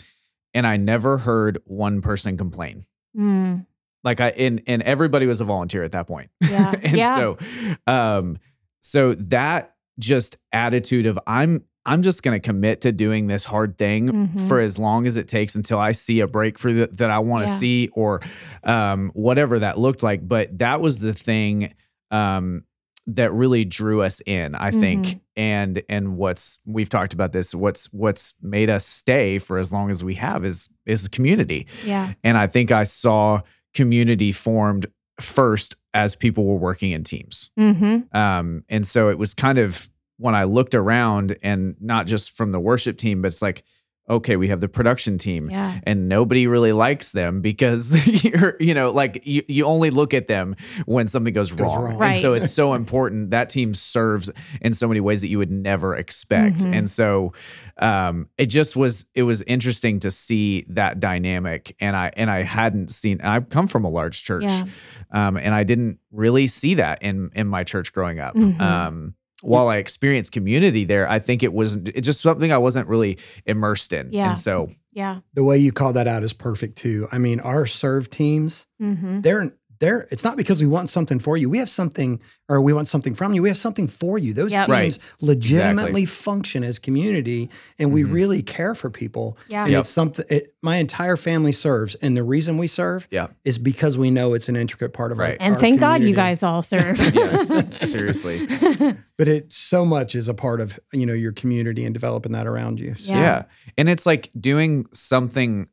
and 0.53 0.65
I 0.67 0.77
never 0.77 1.17
heard 1.17 1.59
one 1.65 2.01
person 2.01 2.37
complain 2.37 2.83
Mm. 3.17 3.65
like 4.03 4.21
I 4.21 4.29
and 4.29 4.61
and 4.65 4.81
everybody 4.83 5.27
was 5.27 5.41
a 5.41 5.45
volunteer 5.45 5.83
at 5.83 5.91
that 5.91 6.07
point. 6.07 6.29
Yeah. 6.41 6.71
and 6.83 6.97
Yeah. 6.97 7.15
so 7.15 7.37
um 7.85 8.37
so 8.81 9.13
that 9.13 9.75
just 9.99 10.37
attitude 10.51 11.05
of 11.05 11.19
I'm 11.27 11.63
I'm 11.85 12.01
just 12.01 12.23
going 12.23 12.39
to 12.39 12.45
commit 12.45 12.81
to 12.81 12.91
doing 12.91 13.27
this 13.27 13.45
hard 13.45 13.77
thing 13.77 14.09
Mhm. 14.09 14.47
for 14.47 14.59
as 14.59 14.79
long 14.79 15.05
as 15.05 15.17
it 15.17 15.27
takes 15.27 15.55
until 15.55 15.79
I 15.79 15.91
see 15.91 16.21
a 16.21 16.27
breakthrough 16.27 16.75
that, 16.75 16.97
that 16.97 17.09
I 17.09 17.19
want 17.19 17.45
to 17.45 17.51
Yeah. 17.51 17.57
see 17.57 17.89
or 17.93 18.21
um 18.63 19.11
whatever 19.13 19.59
that 19.59 19.77
looked 19.77 20.01
like 20.03 20.25
but 20.27 20.57
that 20.59 20.79
was 20.81 20.99
the 20.99 21.13
thing 21.13 21.73
um 22.11 22.63
that 23.07 23.33
really 23.33 23.65
drew 23.65 24.01
us 24.01 24.21
in 24.25 24.55
I 24.55 24.71
think 24.71 25.05
Mhm. 25.05 25.19
and 25.35 25.83
and 25.89 26.15
what's 26.15 26.59
we've 26.65 26.87
talked 26.87 27.13
about 27.13 27.33
this 27.33 27.53
what's 27.53 27.91
what's 27.91 28.35
made 28.41 28.69
us 28.69 28.85
stay 28.85 29.37
for 29.39 29.57
as 29.57 29.73
long 29.73 29.91
as 29.91 30.03
we 30.05 30.15
have 30.15 30.45
is 30.45 30.69
is 30.85 31.09
community 31.09 31.67
yeah 31.85 32.13
and 32.23 32.37
I 32.37 32.47
think 32.47 32.71
I 32.71 32.85
saw 32.85 33.41
community 33.73 34.31
formed 34.31 34.85
first 35.19 35.75
as 35.93 36.15
people 36.15 36.45
were 36.45 36.57
working 36.57 36.91
in 36.91 37.03
teams. 37.03 37.51
mm-hmm. 37.59 38.15
Um, 38.17 38.63
and 38.69 38.85
so 38.87 39.09
it 39.09 39.17
was 39.19 39.33
kind 39.35 39.59
of 39.59 39.89
when 40.17 40.35
I 40.35 40.43
looked 40.45 40.75
around 40.75 41.35
and 41.43 41.75
not 41.79 42.07
just 42.07 42.31
from 42.31 42.51
the 42.51 42.59
worship 42.59 42.97
team, 42.97 43.21
but 43.21 43.27
it's 43.27 43.41
like, 43.41 43.63
okay, 44.09 44.35
we 44.35 44.49
have 44.49 44.59
the 44.59 44.67
production 44.67 45.17
team. 45.17 45.49
yeah 45.49 45.79
And 45.83 46.09
nobody 46.09 46.45
really 46.45 46.73
likes 46.73 47.13
them 47.13 47.39
because 47.39 48.05
you're, 48.25 48.57
you 48.59 48.73
know, 48.73 48.91
like 48.91 49.25
you, 49.25 49.43
you 49.47 49.63
only 49.65 49.91
look 49.91 50.13
at 50.13 50.27
them 50.27 50.57
when 50.85 51.07
something 51.07 51.33
goes, 51.33 51.53
Goes 51.53 51.61
wrong. 51.61 51.83
wrong. 51.97 52.01
And 52.03 52.15
so 52.17 52.33
it's 52.33 52.51
so 52.51 52.73
important. 52.81 53.31
That 53.31 53.49
team 53.49 53.73
serves 53.73 54.29
in 54.59 54.73
so 54.73 54.89
many 54.89 54.99
ways 54.99 55.21
that 55.21 55.29
you 55.29 55.37
would 55.37 55.51
never 55.51 55.95
expect. 55.95 56.57
Mhm. 56.57 56.73
And 56.79 56.89
so 56.89 57.31
um, 57.77 58.27
it 58.37 58.47
just 58.47 58.75
was, 58.75 59.05
it 59.15 59.23
was 59.23 59.41
interesting 59.43 60.01
to 60.01 60.11
see 60.11 60.65
that 60.69 60.99
dynamic. 60.99 61.73
And 61.79 61.95
I, 61.95 62.11
and 62.17 62.29
I 62.29 62.41
hadn't 62.43 62.91
seen, 62.91 63.21
I've 63.21 63.47
come 63.47 63.67
from 63.67 63.85
a 63.85 63.89
large 63.89 64.21
church 64.21 64.43
Yeah. 64.49 64.65
um, 65.11 65.37
and 65.37 65.55
I 65.55 65.63
didn't 65.63 65.99
really 66.11 66.47
see 66.47 66.73
that 66.75 67.01
in, 67.01 67.31
in 67.35 67.47
my 67.47 67.63
church 67.63 67.93
growing 67.93 68.19
up. 68.19 68.35
Mhm. 68.35 68.59
Um, 68.59 69.15
while 69.43 69.67
I 69.67 69.77
experienced 69.77 70.31
community 70.31 70.85
there, 70.85 71.09
I 71.09 71.19
think 71.19 71.43
it 71.43 71.53
was 71.53 71.75
it's 71.75 72.05
just 72.05 72.21
something 72.21 72.51
I 72.51 72.57
wasn't 72.57 72.87
really 72.87 73.17
immersed 73.45 73.93
in. 73.93 74.11
Yeah. 74.11 74.29
And 74.29 74.39
so 74.39 74.69
yeah 74.91 75.19
the 75.33 75.43
way 75.43 75.57
you 75.57 75.71
call 75.71 75.93
that 75.93 76.07
out 76.07 76.23
is 76.23 76.33
perfect 76.33 76.77
too. 76.77 77.07
I 77.11 77.17
mean, 77.17 77.39
our 77.41 77.65
serve 77.65 78.09
teams, 78.09 78.67
mm-hmm. 78.81 79.21
they're 79.21 79.51
there 79.83 80.07
it's 80.11 80.23
not 80.23 80.37
because 80.37 80.61
we 80.61 80.67
want 80.67 80.89
something 80.89 81.19
for 81.19 81.35
you. 81.37 81.49
We 81.49 81.57
have 81.59 81.69
something 81.69 82.19
or 82.49 82.61
we 82.61 82.73
want 82.73 82.87
something 82.87 83.15
from 83.15 83.33
you. 83.33 83.41
We 83.43 83.49
have 83.49 83.57
something 83.57 83.87
for 83.87 84.17
you. 84.17 84.33
Those 84.33 84.51
Yep. 84.51 84.65
teams 84.65 84.69
Right. 84.69 84.99
legitimately 85.21 86.05
function 86.05 86.63
as 86.63 86.79
community 86.79 87.49
and 87.79 87.91
we 87.91 88.03
Mhm. 88.03 88.13
really 88.13 88.41
care 88.41 88.73
for 88.75 88.89
people. 88.89 89.37
Yeah. 89.49 89.63
And 89.63 89.71
Yep. 89.73 89.79
it's 89.81 89.89
something 89.89 90.25
it, 90.29 90.53
my 90.61 90.77
entire 90.77 91.17
family 91.17 91.51
serves 91.51 91.95
and 91.95 92.15
the 92.15 92.23
reason 92.23 92.57
we 92.57 92.67
serve 92.67 93.07
Yeah. 93.11 93.27
is 93.45 93.57
because 93.57 93.97
we 93.97 94.09
know 94.11 94.33
it's 94.33 94.49
an 94.49 94.55
intricate 94.55 94.93
part 94.93 95.11
of 95.11 95.17
Right. 95.17 95.37
our 95.39 95.45
And 95.45 95.55
our 95.55 95.59
thank 95.61 95.79
God 95.79 96.01
you 96.03 96.15
guys 96.15 96.43
all 96.43 96.61
serve. 96.63 96.97
yes, 97.13 97.51
seriously. 97.91 98.47
But 99.17 99.27
it 99.27 99.53
so 99.53 99.85
much 99.85 100.15
is 100.15 100.27
a 100.27 100.33
part 100.33 100.59
of, 100.59 100.79
you 100.91 101.05
know, 101.05 101.13
your 101.13 101.31
community 101.33 101.85
and 101.85 101.93
developing 101.93 102.31
that 102.31 102.47
around 102.47 102.79
you. 102.79 102.95
So, 102.97 103.13
Yeah. 103.13 103.19
Yeah. 103.21 103.43
And 103.77 103.87
it's 103.89 104.05
like 104.05 104.31
doing 104.39 104.85
something 104.91 105.67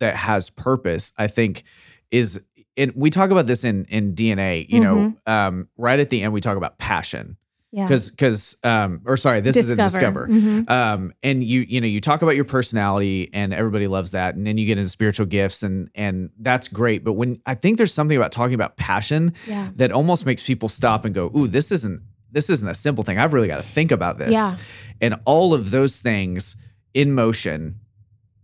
that 0.00 0.16
has 0.16 0.50
purpose, 0.50 1.12
I 1.18 1.26
think 1.28 1.62
is 2.10 2.40
and 2.80 2.92
we 2.96 3.10
talk 3.10 3.30
about 3.30 3.46
this 3.46 3.64
in 3.64 3.84
in 3.86 4.14
DNA, 4.14 4.66
you 4.68 4.80
know, 4.80 5.14
um, 5.26 5.68
right 5.76 6.00
at 6.00 6.10
the 6.10 6.22
end 6.22 6.32
we 6.32 6.40
talk 6.40 6.56
about 6.56 6.78
passion. 6.78 7.36
yeah. 7.72 7.86
Cause 7.86 8.10
cause 8.10 8.56
um 8.64 9.00
or 9.04 9.16
sorry, 9.16 9.40
this 9.40 9.56
is 9.56 9.70
a 9.70 9.76
Discover. 9.76 10.26
Mhm. 10.28 10.68
Um 10.68 11.12
and 11.22 11.42
you 11.44 11.60
you 11.60 11.80
know, 11.80 11.86
you 11.86 12.00
talk 12.00 12.22
about 12.22 12.34
your 12.34 12.44
personality 12.44 13.30
and 13.32 13.54
everybody 13.54 13.86
loves 13.86 14.10
that. 14.12 14.34
And 14.34 14.44
then 14.46 14.58
you 14.58 14.66
get 14.66 14.76
into 14.78 14.90
spiritual 14.90 15.26
gifts 15.26 15.62
and 15.62 15.88
and 15.94 16.30
that's 16.40 16.66
great. 16.68 17.04
But 17.04 17.12
when 17.12 17.40
I 17.46 17.54
think 17.54 17.76
there's 17.78 17.94
something 17.94 18.16
about 18.16 18.32
talking 18.32 18.54
about 18.54 18.76
passion 18.76 19.34
Yeah. 19.46 19.70
that 19.76 19.92
almost 19.92 20.26
makes 20.26 20.42
people 20.42 20.68
stop 20.68 21.04
and 21.04 21.14
go, 21.14 21.30
ooh, 21.36 21.46
this 21.46 21.70
isn't 21.70 22.02
this 22.32 22.50
isn't 22.50 22.68
a 22.68 22.74
simple 22.74 23.04
thing. 23.04 23.18
I've 23.18 23.32
really 23.32 23.48
got 23.48 23.58
to 23.58 23.68
think 23.68 23.90
about 23.92 24.18
this. 24.18 24.34
Yeah. 24.34 24.52
And 25.00 25.14
all 25.24 25.54
of 25.54 25.70
those 25.70 26.00
things 26.00 26.56
in 26.94 27.12
motion 27.12 27.76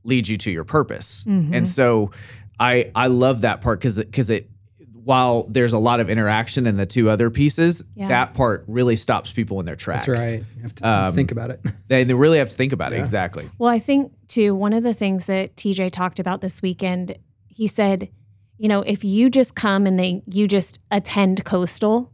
lead 0.05 0.29
you 0.29 0.37
to 0.39 0.51
your 0.53 0.65
purpose. 0.65 1.25
Mhm. 1.25 1.51
And 1.53 1.67
so 1.69 2.13
I 2.59 2.91
I 2.95 3.07
love 3.09 3.43
that 3.43 3.61
part 3.61 3.81
because 3.81 3.99
because 3.99 4.31
it 4.31 4.51
while 5.05 5.45
there's 5.49 5.73
a 5.73 5.79
lot 5.79 6.01
of 6.01 6.11
interaction 6.11 6.67
in 6.67 6.77
the 6.77 6.87
two 6.87 7.09
other 7.09 7.31
pieces, 7.31 7.85
Yeah. 7.95 8.09
that 8.09 8.35
part 8.35 8.65
really 8.67 8.97
stops 8.97 9.31
people 9.31 9.61
in 9.61 9.67
their 9.67 9.77
tracks. 9.77 10.07
That's 10.07 10.21
right. 10.33 10.43
You 10.57 10.63
have 10.63 10.75
to 10.77 10.89
Um, 10.89 11.15
think 11.15 11.31
about 11.31 11.51
it. 11.51 11.61
They, 11.89 12.03
they 12.03 12.15
really 12.15 12.39
have 12.39 12.51
to 12.51 12.57
think 12.57 12.73
about 12.73 12.93
it. 12.93 12.99
Exactly. 12.99 13.49
Well, 13.59 13.71
I 13.71 13.79
think 13.79 14.11
too, 14.27 14.57
one 14.57 14.73
of 14.73 14.83
the 14.83 14.93
things 14.93 15.27
that 15.27 15.55
TJ 15.55 15.93
talked 15.93 16.19
about 16.19 16.41
this 16.41 16.61
weekend, 16.61 17.17
he 17.47 17.69
said, 17.69 18.09
you 18.59 18.67
know, 18.69 18.81
if 18.83 19.05
you 19.05 19.31
just 19.31 19.55
come 19.55 19.87
and 19.87 19.97
they 20.01 20.23
you 20.27 20.49
just 20.49 20.81
attend 20.91 21.45
coastal, 21.45 22.11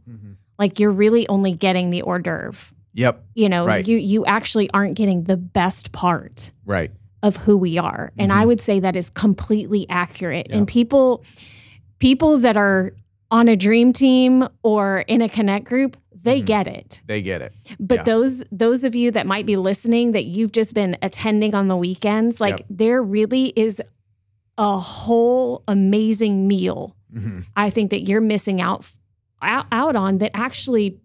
like 0.59 0.79
you're 0.79 0.91
really 0.91 1.27
only 1.29 1.53
getting 1.53 1.89
the 1.89 2.03
hors 2.03 2.19
d'oeuvre. 2.19 2.75
Yep. 2.93 3.23
You 3.33 3.49
know, 3.49 3.65
Right. 3.65 3.87
you 3.87 3.97
you 3.97 4.23
actually 4.27 4.69
aren't 4.69 4.95
getting 4.95 5.23
the 5.23 5.37
best 5.37 5.91
part 5.93 6.51
Right. 6.63 6.91
Of 7.23 7.37
who 7.37 7.57
we 7.57 7.79
are. 7.79 8.11
And 8.19 8.29
Mm-hmm. 8.29 8.39
I 8.41 8.45
would 8.45 8.59
say 8.59 8.79
that 8.81 8.95
is 8.95 9.09
completely 9.09 9.87
accurate. 9.89 10.47
And 10.51 10.67
people 10.67 11.23
people 11.99 12.37
that 12.39 12.57
are 12.57 12.91
on 13.31 13.47
a 13.47 13.55
dream 13.55 13.93
team 13.93 14.47
or 14.61 14.99
in 15.07 15.21
a 15.21 15.29
connect 15.29 15.65
group, 15.65 15.97
they 16.13 16.37
Mm-hmm. 16.39 16.45
get 16.45 16.67
it. 16.67 17.01
They 17.07 17.21
get 17.23 17.41
it. 17.41 17.53
But 17.79 17.99
Yeah. 17.99 18.03
those 18.03 18.43
those 18.51 18.83
of 18.83 18.93
you 18.93 19.09
that 19.11 19.25
might 19.25 19.45
be 19.47 19.55
listening 19.55 20.11
that 20.11 20.25
you've 20.25 20.51
just 20.51 20.73
been 20.75 20.97
attending 21.01 21.55
on 21.55 21.67
the 21.69 21.77
weekends, 21.77 22.39
like 22.39 22.59
Yep. 22.59 22.65
there 22.69 23.01
really 23.01 23.47
is 23.55 23.81
a 24.57 24.77
whole 24.77 25.63
amazing 25.67 26.47
meal. 26.47 26.95
Mhm. 27.15 27.45
I 27.55 27.69
think 27.71 27.89
that 27.91 28.01
you're 28.07 28.21
missing 28.21 28.61
out 28.61 28.87
out, 29.41 29.65
out 29.71 29.95
on 29.95 30.17
that 30.17 30.31
actually 30.33 30.99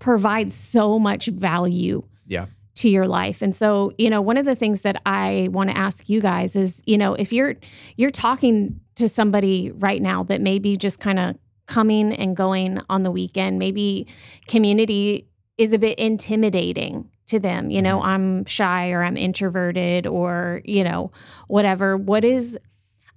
provides 0.00 0.54
so 0.54 0.98
much 0.98 1.26
value 1.26 2.02
Yeah. 2.26 2.46
To 2.76 2.88
your 2.88 3.06
life. 3.06 3.42
And 3.42 3.54
so, 3.54 3.92
you 3.98 4.08
know, 4.10 4.20
one 4.20 4.36
of 4.36 4.44
the 4.44 4.54
things 4.54 4.82
that 4.82 5.00
I 5.04 5.48
want 5.50 5.70
to 5.70 5.76
ask 5.76 6.08
you 6.08 6.20
guys 6.20 6.56
is, 6.56 6.82
you 6.86 6.96
know, 6.96 7.14
if 7.14 7.32
you're 7.32 7.56
you're 7.96 8.10
talking 8.10 8.80
to 8.96 9.08
somebody 9.08 9.70
right 9.72 10.00
now 10.00 10.22
that 10.24 10.40
may 10.40 10.58
be 10.58 10.76
just 10.76 11.00
kind 11.00 11.18
of 11.18 11.36
coming 11.66 12.12
and 12.12 12.36
going 12.36 12.80
on 12.88 13.02
the 13.02 13.10
weekend, 13.10 13.58
maybe 13.58 14.06
community 14.48 15.26
is 15.58 15.72
a 15.72 15.78
bit 15.78 15.98
intimidating 15.98 17.08
to 17.26 17.38
them. 17.38 17.70
You 17.70 17.82
know, 17.82 17.98
mm-hmm. 17.98 18.08
I'm 18.08 18.44
shy 18.44 18.90
or 18.90 19.02
I'm 19.02 19.16
introverted 19.16 20.06
or, 20.06 20.62
you 20.64 20.84
know, 20.84 21.12
whatever. 21.48 21.96
What 21.96 22.24
is 22.24 22.58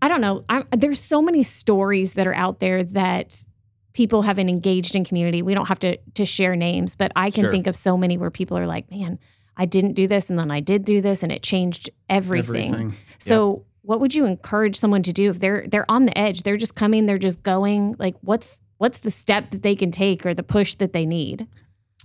I 0.01 0.09
don't 0.09 0.19
know. 0.19 0.43
I'm, 0.49 0.65
there's 0.71 1.01
so 1.01 1.21
many 1.21 1.43
stories 1.43 2.15
that 2.15 2.27
are 2.27 2.35
out 2.35 2.59
there 2.59 2.83
that 2.83 3.45
people 3.93 4.23
haven't 4.23 4.49
engaged 4.49 4.95
in 4.97 5.05
community. 5.05 5.41
We 5.41 5.53
don't 5.53 5.67
have 5.67 5.79
to 5.79 5.97
to 6.15 6.25
share 6.25 6.55
names, 6.55 6.95
but 6.95 7.11
I 7.15 7.29
can 7.29 7.43
Sure. 7.43 7.51
think 7.51 7.67
of 7.67 7.75
so 7.75 7.95
many 7.95 8.17
where 8.17 8.31
people 8.31 8.57
are 8.57 8.67
like, 8.67 8.91
"Man, 8.91 9.19
I 9.57 9.65
didn't 9.65 9.93
do 9.93 10.07
this 10.07 10.29
and 10.29 10.37
then 10.37 10.51
I 10.51 10.59
did 10.59 10.85
do 10.85 11.01
this 11.01 11.23
and 11.23 11.31
it 11.31 11.43
changed 11.43 11.89
everything." 12.09 12.73
Everything. 12.73 12.93
So, 13.17 13.65
what 13.83 13.99
would 13.99 14.15
you 14.15 14.25
encourage 14.25 14.75
someone 14.77 15.03
to 15.03 15.13
do 15.13 15.29
if 15.29 15.39
they're 15.39 15.65
they're 15.67 15.89
on 15.89 16.05
the 16.05 16.17
edge? 16.17 16.43
They're 16.43 16.55
just 16.55 16.75
coming, 16.75 17.05
they're 17.05 17.17
just 17.17 17.43
going. 17.43 17.95
Like 17.99 18.15
what's 18.21 18.61
what's 18.77 18.99
the 18.99 19.11
step 19.11 19.51
that 19.51 19.61
they 19.61 19.75
can 19.75 19.91
take 19.91 20.25
or 20.25 20.33
the 20.33 20.43
push 20.43 20.75
that 20.75 20.93
they 20.93 21.05
need? 21.05 21.47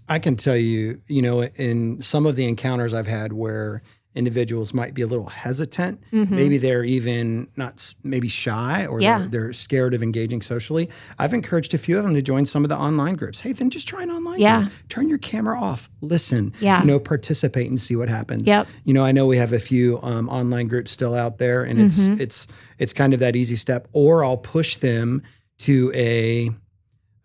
I 0.08 0.18
can 0.18 0.36
tell 0.36 0.56
you, 0.56 1.02
you 1.06 1.20
know, 1.22 1.42
in 1.42 2.00
some 2.00 2.24
of 2.24 2.34
the 2.34 2.48
encounters 2.48 2.94
I've 2.94 3.06
had 3.06 3.32
where 3.32 3.82
individuals 4.18 4.74
might 4.74 4.92
be 4.92 5.02
a 5.02 5.06
little 5.06 5.28
hesitant, 5.28 6.00
Mhm. 6.12 6.30
maybe 6.30 6.58
they're 6.58 6.84
even 6.84 7.48
not 7.56 7.94
maybe 8.02 8.28
shy 8.28 8.84
or 8.86 9.00
Yeah. 9.00 9.18
they're, 9.20 9.28
they're 9.28 9.52
scared 9.52 9.94
of 9.94 10.02
engaging 10.02 10.42
socially. 10.42 10.88
I've 11.18 11.32
encouraged 11.32 11.72
a 11.74 11.78
few 11.78 11.96
of 11.98 12.04
them 12.04 12.14
to 12.14 12.22
join 12.22 12.44
some 12.44 12.64
of 12.64 12.68
the 12.68 12.76
online 12.76 13.14
groups. 13.14 13.40
Hey, 13.40 13.52
then 13.52 13.70
just 13.70 13.86
try 13.88 14.02
an 14.02 14.10
online 14.10 14.40
Yeah. 14.40 14.60
group. 14.62 14.72
Turn 14.88 15.08
your 15.08 15.18
camera 15.18 15.58
off, 15.58 15.88
listen, 16.00 16.52
Yeah. 16.60 16.80
you 16.80 16.86
know, 16.88 16.98
participate 16.98 17.68
and 17.68 17.80
see 17.80 17.96
what 17.96 18.08
happens. 18.08 18.46
Yep. 18.46 18.66
You 18.84 18.92
know, 18.94 19.04
I 19.04 19.12
know 19.12 19.26
we 19.26 19.36
have 19.38 19.52
a 19.52 19.60
few 19.60 19.98
um, 20.02 20.28
online 20.28 20.66
groups 20.68 20.90
still 20.90 21.14
out 21.14 21.38
there 21.38 21.62
and 21.62 21.80
it's 21.80 22.00
Mm-hmm. 22.00 22.20
it's 22.20 22.46
it's 22.78 22.92
kind 22.92 23.12
of 23.14 23.20
that 23.20 23.34
easy 23.36 23.56
step 23.56 23.88
or 23.92 24.24
I'll 24.24 24.36
push 24.36 24.76
them 24.76 25.22
to 25.60 25.90
a 25.94 26.50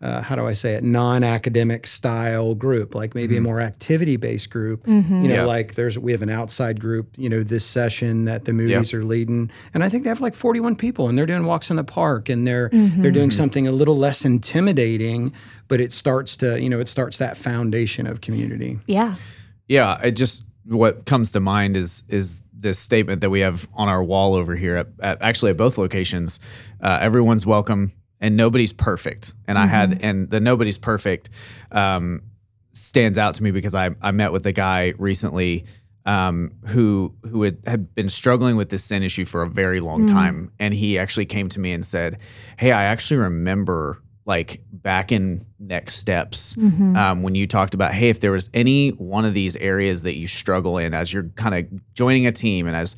uh, 0.04 0.20
how 0.20 0.36
do 0.36 0.46
I 0.46 0.52
say 0.52 0.74
it, 0.74 0.84
non-academic 0.84 1.86
style 1.86 2.54
group, 2.54 2.94
like 2.94 3.14
maybe 3.14 3.36
a 3.36 3.40
more 3.40 3.60
activity-based 3.60 4.50
group. 4.50 4.84
Mm-hmm. 4.86 5.22
You 5.22 5.28
know, 5.28 5.34
Yeah. 5.34 5.44
like 5.46 5.74
there's 5.74 5.98
we 5.98 6.12
have 6.12 6.22
an 6.22 6.30
outside 6.30 6.78
group. 6.78 7.06
You 7.16 7.28
know, 7.30 7.42
this 7.42 7.64
session 7.64 8.26
that 8.26 8.44
the 8.44 8.52
movies 8.52 8.92
are 8.92 9.02
leading, 9.04 9.50
and 9.72 9.82
I 9.82 9.88
think 9.88 10.02
they 10.04 10.10
have 10.10 10.20
like 10.20 10.34
41 10.34 10.76
people, 10.76 11.08
and 11.08 11.16
they're 11.18 11.26
doing 11.26 11.44
walks 11.46 11.70
in 11.70 11.76
the 11.76 11.84
park, 11.84 12.28
and 12.28 12.46
they're 12.46 12.68
Mm-hmm. 12.70 13.00
they're 13.02 13.10
doing 13.20 13.30
something 13.30 13.66
a 13.66 13.72
little 13.72 13.96
less 13.96 14.24
intimidating, 14.24 15.32
but 15.68 15.80
it 15.80 15.92
starts 15.92 16.36
to 16.38 16.60
you 16.60 16.68
know 16.68 16.80
it 16.80 16.88
starts 16.88 17.18
that 17.18 17.36
foundation 17.36 18.06
of 18.06 18.20
community. 18.20 18.78
Yeah. 18.86 19.14
Yeah, 19.68 19.98
it 20.02 20.12
just 20.12 20.44
what 20.66 21.06
comes 21.06 21.32
to 21.32 21.40
mind 21.40 21.76
is 21.76 22.02
is 22.08 22.42
this 22.52 22.78
statement 22.78 23.20
that 23.20 23.30
we 23.30 23.40
have 23.40 23.68
on 23.74 23.88
our 23.88 24.02
wall 24.02 24.34
over 24.34 24.56
here 24.56 24.76
at, 24.76 24.86
at 25.00 25.20
actually 25.22 25.50
at 25.50 25.56
both 25.56 25.76
locations. 25.78 26.40
Uh, 26.80 26.98
everyone's 27.00 27.44
welcome 27.46 27.92
and 28.24 28.38
nobody's 28.38 28.72
perfect. 28.72 29.34
And 29.46 29.58
I 29.58 29.66
had 29.66 30.02
and 30.02 30.30
the 30.30 30.40
nobody's 30.40 30.78
perfect 30.78 31.28
um, 31.70 32.22
stands 32.72 33.18
out 33.18 33.34
to 33.34 33.42
me 33.42 33.50
because 33.50 33.74
I 33.74 33.90
I 34.00 34.12
met 34.12 34.32
with 34.32 34.46
a 34.46 34.52
guy 34.52 34.94
recently 34.98 35.66
um, 36.06 36.52
who 36.68 37.14
who 37.28 37.42
had, 37.42 37.58
had 37.66 37.94
been 37.94 38.08
struggling 38.08 38.56
with 38.56 38.70
this 38.70 38.82
sin 38.82 39.02
issue 39.02 39.26
for 39.26 39.42
a 39.42 39.48
very 39.48 39.80
long 39.80 40.06
time, 40.06 40.52
and 40.58 40.72
he 40.72 40.98
actually 40.98 41.26
came 41.26 41.50
to 41.50 41.60
me 41.60 41.72
and 41.72 41.84
said, 41.84 42.18
"Hey, 42.56 42.72
I 42.72 42.84
actually 42.84 43.18
remember." 43.18 44.00
Like 44.26 44.62
back 44.72 45.12
in 45.12 45.44
next 45.58 45.96
steps, 45.96 46.56
um, 46.96 47.22
when 47.22 47.34
you 47.34 47.46
talked 47.46 47.74
about, 47.74 47.92
hey, 47.92 48.08
if 48.08 48.20
there 48.20 48.32
was 48.32 48.48
any 48.54 48.88
one 48.88 49.26
of 49.26 49.34
these 49.34 49.54
areas 49.56 50.02
that 50.04 50.16
you 50.16 50.26
struggle 50.26 50.78
in 50.78 50.94
as 50.94 51.12
you're 51.12 51.28
kind 51.36 51.54
of 51.54 51.92
joining 51.92 52.26
a 52.26 52.32
team, 52.32 52.66
and 52.66 52.74
as 52.74 52.96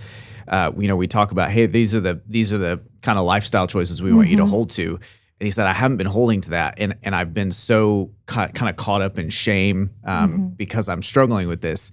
uh, 0.48 0.72
you 0.76 0.88
know, 0.88 0.96
we 0.96 1.06
talk 1.06 1.32
about, 1.32 1.50
hey, 1.50 1.66
these 1.66 1.94
are 1.94 2.00
the 2.00 2.20
these 2.26 2.52
are 2.52 2.58
the 2.58 2.80
kind 3.02 3.18
of 3.18 3.24
lifestyle 3.24 3.66
choices 3.66 4.02
we 4.02 4.12
want 4.12 4.28
you 4.28 4.36
to 4.36 4.46
hold 4.46 4.70
to. 4.70 4.94
And 5.38 5.46
he 5.46 5.50
said, 5.50 5.66
I 5.66 5.72
haven't 5.74 5.98
been 5.98 6.06
holding 6.06 6.40
to 6.42 6.50
that, 6.50 6.74
and 6.78 6.96
and 7.02 7.14
I've 7.14 7.34
been 7.34 7.52
so 7.52 8.10
ca- 8.26 8.48
kind 8.48 8.70
of 8.70 8.76
caught 8.76 9.02
up 9.02 9.18
in 9.18 9.28
shame 9.28 9.90
um, 10.04 10.48
because 10.56 10.88
I'm 10.88 11.02
struggling 11.02 11.46
with 11.48 11.60
this. 11.60 11.90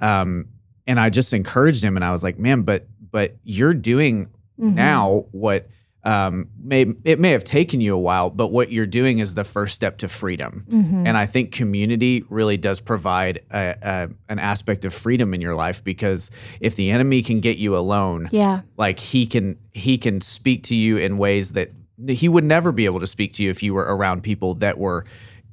Um, 0.00 0.48
and 0.86 1.00
I 1.00 1.08
just 1.10 1.32
encouraged 1.32 1.82
him, 1.82 1.96
and 1.96 2.04
I 2.04 2.10
was 2.10 2.22
like, 2.22 2.38
man, 2.38 2.62
but 2.62 2.86
but 3.10 3.36
you're 3.44 3.74
doing 3.74 4.28
now 4.58 5.24
what 5.32 5.68
um, 6.04 6.48
may 6.60 6.86
it 7.04 7.20
may 7.20 7.30
have 7.30 7.44
taken 7.44 7.80
you 7.80 7.94
a 7.94 7.98
while, 8.00 8.28
but 8.30 8.48
what 8.48 8.72
you're 8.72 8.86
doing 8.86 9.20
is 9.20 9.34
the 9.34 9.44
first 9.44 9.74
step 9.74 9.98
to 9.98 10.08
freedom. 10.08 10.64
And 10.70 11.16
I 11.16 11.26
think 11.26 11.52
community 11.52 12.24
really 12.28 12.56
does 12.56 12.80
provide 12.80 13.38
a, 13.52 13.76
a, 13.82 14.08
an 14.28 14.38
aspect 14.40 14.84
of 14.84 14.92
freedom 14.92 15.32
in 15.34 15.40
your 15.40 15.54
life 15.54 15.84
because 15.84 16.30
if 16.60 16.74
the 16.74 16.90
enemy 16.90 17.22
can 17.22 17.38
get 17.40 17.58
you 17.58 17.76
alone, 17.76 18.26
Yeah. 18.32 18.62
like 18.76 18.98
he 18.98 19.26
can 19.26 19.58
he 19.72 19.96
can 19.96 20.20
speak 20.20 20.64
to 20.64 20.74
you 20.76 20.96
in 20.96 21.18
ways 21.18 21.52
that 21.52 21.70
he 22.08 22.28
would 22.28 22.44
never 22.44 22.72
be 22.72 22.84
able 22.86 22.98
to 23.00 23.06
speak 23.06 23.32
to 23.34 23.44
you 23.44 23.50
if 23.50 23.62
you 23.62 23.72
were 23.74 23.84
around 23.84 24.22
people 24.22 24.54
that 24.54 24.78
were 24.78 25.04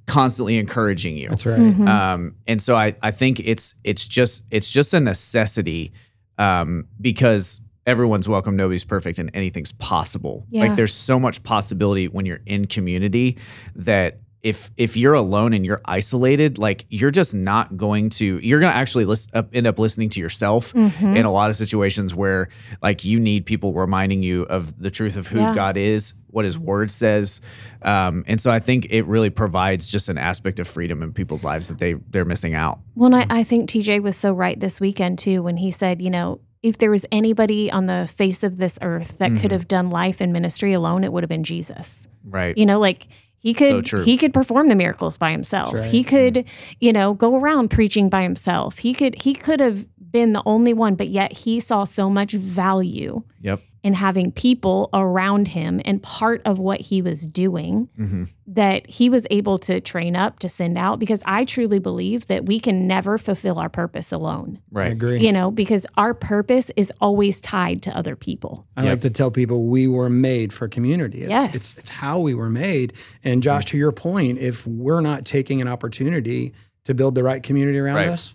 constantly 0.08 0.58
encouraging 0.58 1.16
you. 1.16 1.30
That's 1.30 1.46
right. 1.46 1.60
Mm-hmm. 1.60 1.88
Um, 1.88 2.36
and 2.48 2.60
so 2.60 2.76
I, 2.76 2.96
I 3.04 3.12
think 3.12 3.40
it's 3.40 3.76
it's 3.84 4.08
just 4.08 4.46
it's 4.50 4.72
just 4.72 4.96
a 4.96 5.00
necessity 5.00 5.94
um, 6.40 6.88
because 7.00 7.62
everyone's 7.90 8.30
welcome, 8.30 8.56
nobody's 8.56 8.86
perfect, 8.86 9.18
and 9.20 9.32
anything's 9.34 9.72
possible. 9.74 10.46
Yeah. 10.50 10.62
Like 10.62 10.76
there's 10.76 10.94
so 10.94 11.20
much 11.20 11.44
possibility 11.44 12.08
when 12.08 12.26
you're 12.26 12.42
in 12.46 12.66
community 12.68 13.38
that 13.76 14.20
if 14.42 14.72
if 14.78 14.96
you're 14.96 15.16
alone 15.16 15.52
and 15.52 15.66
you're 15.66 15.82
isolated, 15.84 16.58
like 16.58 16.86
you're 16.90 17.12
just 17.12 17.36
not 17.36 17.76
going 17.76 18.08
to 18.10 18.40
you're 18.42 18.62
going 18.62 18.72
to 18.72 18.78
actually 18.78 19.04
list, 19.04 19.32
uh, 19.36 19.44
end 19.52 19.68
up 19.68 19.78
listening 19.78 20.08
to 20.12 20.22
yourself 20.22 20.72
Mhm. 20.72 21.18
in 21.18 21.26
a 21.26 21.32
lot 21.32 21.50
of 21.50 21.58
situations 21.58 22.16
where 22.16 22.48
like 22.82 23.04
you 23.04 23.20
need 23.20 23.46
people 23.46 23.74
reminding 23.74 24.24
you 24.24 24.44
of 24.44 24.80
the 24.82 24.90
truth 24.90 25.18
of 25.18 25.28
who 25.28 25.40
Yeah. 25.40 25.54
God 25.54 25.76
is, 25.76 26.14
what 26.28 26.46
His 26.46 26.58
Word 26.58 26.90
says, 26.90 27.42
um, 27.82 28.24
and 28.28 28.40
so 28.40 28.50
I 28.50 28.60
think 28.60 28.88
it 28.92 29.04
really 29.08 29.30
provides 29.30 29.90
just 29.90 30.08
an 30.08 30.18
aspect 30.18 30.62
of 30.62 30.70
freedom 30.70 31.04
in 31.04 31.12
people's 31.12 31.44
lives 31.44 31.68
that 31.68 31.80
they 31.80 31.96
they're 32.10 32.24
missing 32.24 32.54
out. 32.54 32.80
Well, 32.96 33.14
and 33.14 33.16
I, 33.30 33.40
I 33.42 33.44
think 33.44 33.70
TJ 33.70 34.02
was 34.02 34.16
so 34.16 34.32
right 34.32 34.58
this 34.58 34.80
weekend 34.80 35.20
too 35.20 35.44
when 35.44 35.58
he 35.58 35.70
said, 35.70 36.02
you 36.02 36.10
know, 36.12 36.40
if 36.62 36.78
there 36.78 36.92
was 36.92 37.06
anybody 37.12 37.72
on 37.72 37.86
the 37.86 38.10
face 38.14 38.44
of 38.44 38.58
this 38.58 38.78
earth 38.82 39.18
that 39.20 39.32
Mm-hmm. 39.32 39.42
could 39.42 39.52
have 39.52 39.68
done 39.68 39.90
life 39.90 40.20
and 40.22 40.34
ministry 40.34 40.74
alone, 40.74 41.04
it 41.04 41.14
would 41.14 41.24
have 41.24 41.30
been 41.30 41.44
Jesus. 41.44 42.08
Right. 42.24 42.58
You 42.58 42.66
know, 42.66 42.80
like 42.80 43.08
he 43.38 43.54
could 43.54 43.88
So 43.88 44.04
he 44.04 44.18
could 44.18 44.34
perform 44.34 44.68
the 44.68 44.76
miracles 44.76 45.18
by 45.18 45.32
himself. 45.32 45.74
Right. 45.74 45.90
He 45.90 46.04
could, 46.04 46.46
you 46.82 46.92
know, 46.92 47.14
go 47.14 47.38
around 47.38 47.70
preaching 47.70 48.10
by 48.10 48.24
himself. 48.24 48.80
He 48.80 48.94
could 48.94 49.16
he 49.22 49.34
could 49.34 49.60
have 49.62 49.86
been 50.12 50.34
the 50.34 50.44
only 50.46 50.74
one, 50.74 50.96
but 50.96 51.08
yet 51.08 51.32
he 51.32 51.60
saw 51.60 51.84
so 51.86 52.10
much 52.10 52.34
value 52.34 53.24
Yep. 53.42 53.62
In 53.84 53.94
having 53.94 54.32
people 54.32 54.90
around 54.94 55.48
him 55.50 55.80
and 55.86 56.04
part 56.04 56.42
of 56.46 56.60
what 56.60 56.82
he 56.82 57.02
was 57.02 57.26
doing 57.26 57.90
hmm 57.96 58.24
that 58.52 58.90
he 58.90 59.12
was 59.12 59.28
able 59.30 59.60
to 59.60 59.80
train 59.80 60.16
up 60.16 60.40
to 60.40 60.50
send 60.50 60.76
out 60.76 60.98
because 60.98 61.22
I 61.24 61.44
truly 61.44 61.78
believe 61.78 62.26
that 62.28 62.48
we 62.48 62.60
can 62.60 62.88
never 62.88 63.20
fulfill 63.20 63.60
our 63.60 63.70
purpose 63.70 64.12
alone. 64.12 64.58
I 64.74 64.80
Right. 64.80 64.92
agree. 64.92 65.20
You 65.20 65.32
know, 65.32 65.52
because 65.52 65.86
our 65.98 66.16
purpose 66.16 66.72
is 66.76 66.92
always 67.00 67.40
tied 67.40 67.84
to 67.84 67.96
other 67.96 68.16
people. 68.16 68.66
I 68.76 68.86
Yep. 68.86 68.92
like 68.92 69.02
to 69.02 69.10
tell 69.12 69.30
people 69.30 69.66
we 69.66 69.88
were 69.88 70.10
made 70.10 70.52
for 70.52 70.68
community. 70.68 71.20
It's, 71.20 71.30
Yes. 71.30 71.56
it's, 71.56 71.78
it's 71.78 71.90
how 71.90 72.20
we 72.20 72.34
were 72.34 72.50
made. 72.50 72.94
And 73.24 73.44
Josh, 73.44 73.66
to 73.66 73.78
your 73.78 73.92
point, 73.92 74.40
if 74.40 74.66
we're 74.66 75.02
not 75.02 75.26
taking 75.26 75.62
an 75.62 75.68
opportunity 75.68 76.54
to 76.86 76.96
build 76.96 77.14
the 77.14 77.22
right 77.24 77.44
community 77.44 77.78
around 77.78 77.98
Right. 77.98 78.08
us 78.10 78.34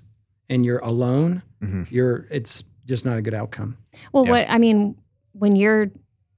and 0.48 0.64
you're 0.64 0.78
alone, 0.78 1.42
Mhm. 1.60 1.90
you're 1.90 2.24
it's 2.30 2.62
just 2.86 3.04
not 3.04 3.18
a 3.18 3.22
good 3.22 3.34
outcome. 3.34 3.78
Well, 4.12 4.26
Yeah. 4.26 4.30
what 4.30 4.46
I 4.48 4.58
mean, 4.58 4.94
when 5.34 5.54
you're 5.56 5.90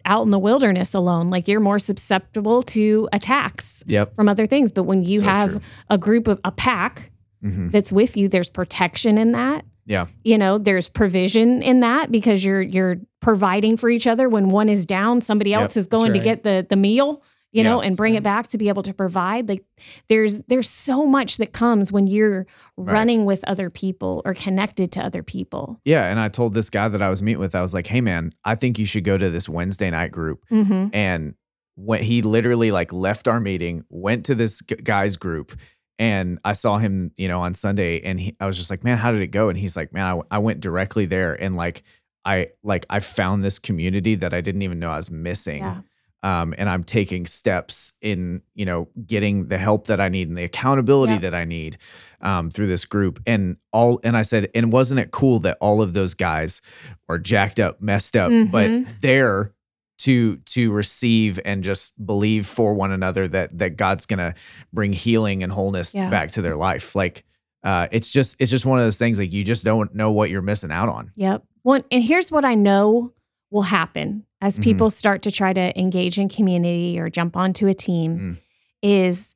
out 0.04 0.22
in 0.24 0.30
the 0.30 0.38
wilderness 0.38 0.94
alone, 0.94 1.30
like 1.30 1.48
you're 1.48 1.60
more 1.60 1.78
susceptible 1.78 2.62
to 2.62 3.08
attacks 3.12 3.82
Yep. 3.86 4.14
from 4.14 4.28
other 4.28 4.46
things. 4.46 4.70
But 4.72 4.84
when 4.84 5.02
you 5.04 5.18
So 5.20 5.26
have 5.26 5.50
true. 5.52 5.60
a 5.90 5.98
group 5.98 6.28
of 6.28 6.40
a 6.44 6.50
pack 6.52 7.10
hmm 7.42 7.68
that's 7.68 7.92
with 7.92 8.16
you, 8.16 8.28
there's 8.28 8.48
protection 8.50 9.18
in 9.18 9.32
that. 9.32 9.64
Yeah. 9.84 10.06
You 10.24 10.36
know, 10.38 10.58
there's 10.58 10.88
provision 10.88 11.62
in 11.62 11.80
that 11.80 12.10
because 12.10 12.44
you're 12.44 12.62
you're 12.62 12.96
providing 13.20 13.76
for 13.76 13.88
each 13.88 14.06
other. 14.06 14.28
When 14.28 14.48
one 14.48 14.68
is 14.68 14.84
down, 14.86 15.20
somebody 15.20 15.50
Yep, 15.50 15.60
else 15.60 15.76
is 15.76 15.86
going 15.86 16.12
to 16.12 16.18
get 16.18 16.42
the 16.44 16.66
the 16.68 16.76
meal, 16.76 17.22
you 17.56 17.64
know, 17.64 17.80
Yeah. 17.80 17.86
and 17.88 17.96
bring 17.96 18.14
it 18.14 18.22
back 18.22 18.48
to 18.48 18.58
be 18.58 18.68
able 18.68 18.82
to 18.84 18.92
provide. 18.94 19.48
Like 19.48 19.64
there's 20.08 20.42
there's 20.48 20.68
so 20.70 21.06
much 21.06 21.38
that 21.38 21.52
comes 21.52 21.90
when 21.92 22.06
you're 22.06 22.46
Right. 22.78 22.92
running 22.92 23.24
with 23.24 23.42
other 23.48 23.70
people 23.70 24.20
or 24.26 24.34
connected 24.34 24.92
to 24.92 25.00
other 25.00 25.22
people. 25.22 25.80
Yeah. 25.84 26.10
And 26.10 26.20
I 26.20 26.28
told 26.28 26.52
this 26.54 26.68
guy 26.70 26.88
that 26.88 27.00
I 27.00 27.08
was 27.08 27.22
meeting 27.22 27.40
with, 27.40 27.54
I 27.54 27.62
was 27.62 27.72
like, 27.72 27.86
"Hey, 27.86 28.00
man, 28.02 28.32
I 28.44 28.54
think 28.54 28.78
you 28.78 28.84
should 28.86 29.04
go 29.04 29.16
to 29.16 29.30
this 29.30 29.48
Wednesday 29.48 29.90
night 29.90 30.12
group." 30.12 30.44
Mm-hmm. 30.50 30.88
and 30.92 31.34
when 31.78 32.02
he 32.02 32.22
literally 32.22 32.70
like 32.70 32.90
left 32.92 33.28
our 33.28 33.38
meeting 33.40 33.84
went 33.90 34.24
to 34.26 34.34
this 34.34 34.62
guy's 34.62 35.18
group 35.18 35.52
and 35.98 36.38
i 36.42 36.52
saw 36.52 36.78
him 36.78 37.10
you 37.18 37.28
know 37.28 37.40
on 37.42 37.52
sunday 37.52 38.00
and 38.00 38.18
he, 38.18 38.34
i 38.40 38.46
was 38.46 38.56
just 38.56 38.70
like 38.70 38.82
man 38.82 38.96
how 38.96 39.10
did 39.12 39.20
it 39.20 39.26
go 39.26 39.50
and 39.50 39.58
he's 39.58 39.76
like 39.76 39.92
man 39.92 40.22
I 40.30 40.38
went 40.38 40.60
directly 40.60 41.04
there 41.04 41.34
and 41.34 41.54
like 41.54 41.82
i 42.24 42.48
like 42.62 42.86
i 42.88 42.98
found 43.00 43.44
this 43.44 43.58
community 43.58 44.14
that 44.14 44.32
i 44.32 44.40
didn't 44.40 44.62
even 44.62 44.78
know 44.78 44.90
i 44.90 44.96
was 44.96 45.10
missing 45.10 45.62
Yeah. 45.62 45.80
Um, 46.26 46.54
and 46.58 46.68
i'm 46.68 46.82
taking 46.84 47.24
steps 47.26 47.92
in 48.00 48.40
you 48.54 48.64
know 48.64 48.88
getting 49.06 49.48
the 49.48 49.58
help 49.58 49.86
that 49.86 50.00
i 50.00 50.08
need 50.08 50.28
and 50.28 50.36
the 50.36 50.44
accountability 50.44 51.12
Yeah. 51.14 51.18
that 51.26 51.34
i 51.34 51.44
need 51.44 51.76
um, 52.20 52.50
through 52.50 52.66
this 52.68 52.84
group 52.84 53.20
and 53.26 53.56
all 53.72 54.00
and 54.04 54.16
i 54.16 54.22
said 54.22 54.48
and 54.54 54.72
wasn't 54.72 55.00
it 55.00 55.10
cool 55.10 55.38
that 55.40 55.56
all 55.60 55.80
of 55.82 55.92
those 55.92 56.14
guys 56.14 56.62
were 57.08 57.18
jacked 57.18 57.60
up 57.60 57.80
messed 57.80 58.16
up 58.16 58.30
but 58.50 58.70
Mhm. 58.70 59.00
there 59.00 59.52
to 59.98 60.36
to 60.54 60.72
receive 60.72 61.40
and 61.44 61.64
just 61.64 62.04
believe 62.04 62.46
for 62.46 62.74
one 62.74 62.92
another 62.92 63.26
that 63.28 63.56
that 63.58 63.76
God's 63.76 64.04
gonna 64.04 64.34
bring 64.72 64.92
healing 64.92 65.42
and 65.42 65.50
wholeness 65.50 65.94
Yeah. 65.94 66.10
back 66.10 66.30
to 66.32 66.42
their 66.42 66.54
life. 66.54 66.94
Like 66.94 67.24
uh, 67.64 67.88
it's 67.90 68.12
just 68.12 68.36
it's 68.38 68.50
just 68.50 68.66
one 68.66 68.78
of 68.78 68.84
those 68.84 68.98
things 68.98 69.18
like 69.18 69.32
you 69.32 69.42
just 69.42 69.64
don't 69.64 69.94
know 69.94 70.12
what 70.12 70.28
you're 70.28 70.42
missing 70.42 70.70
out 70.70 70.90
on. 70.90 71.12
Yep. 71.16 71.44
Well, 71.64 71.80
and 71.90 72.02
here's 72.04 72.30
what 72.30 72.44
I 72.44 72.54
know 72.54 73.14
will 73.50 73.62
happen 73.62 74.26
as 74.46 74.58
Mhm. 74.58 74.62
people 74.64 74.90
start 74.90 75.22
to 75.22 75.30
try 75.30 75.52
to 75.52 75.78
engage 75.78 76.18
in 76.18 76.28
community 76.28 76.98
or 77.00 77.10
jump 77.10 77.36
onto 77.36 77.66
a 77.66 77.74
team 77.74 78.10
Mm. 78.18 78.42
is 78.82 79.34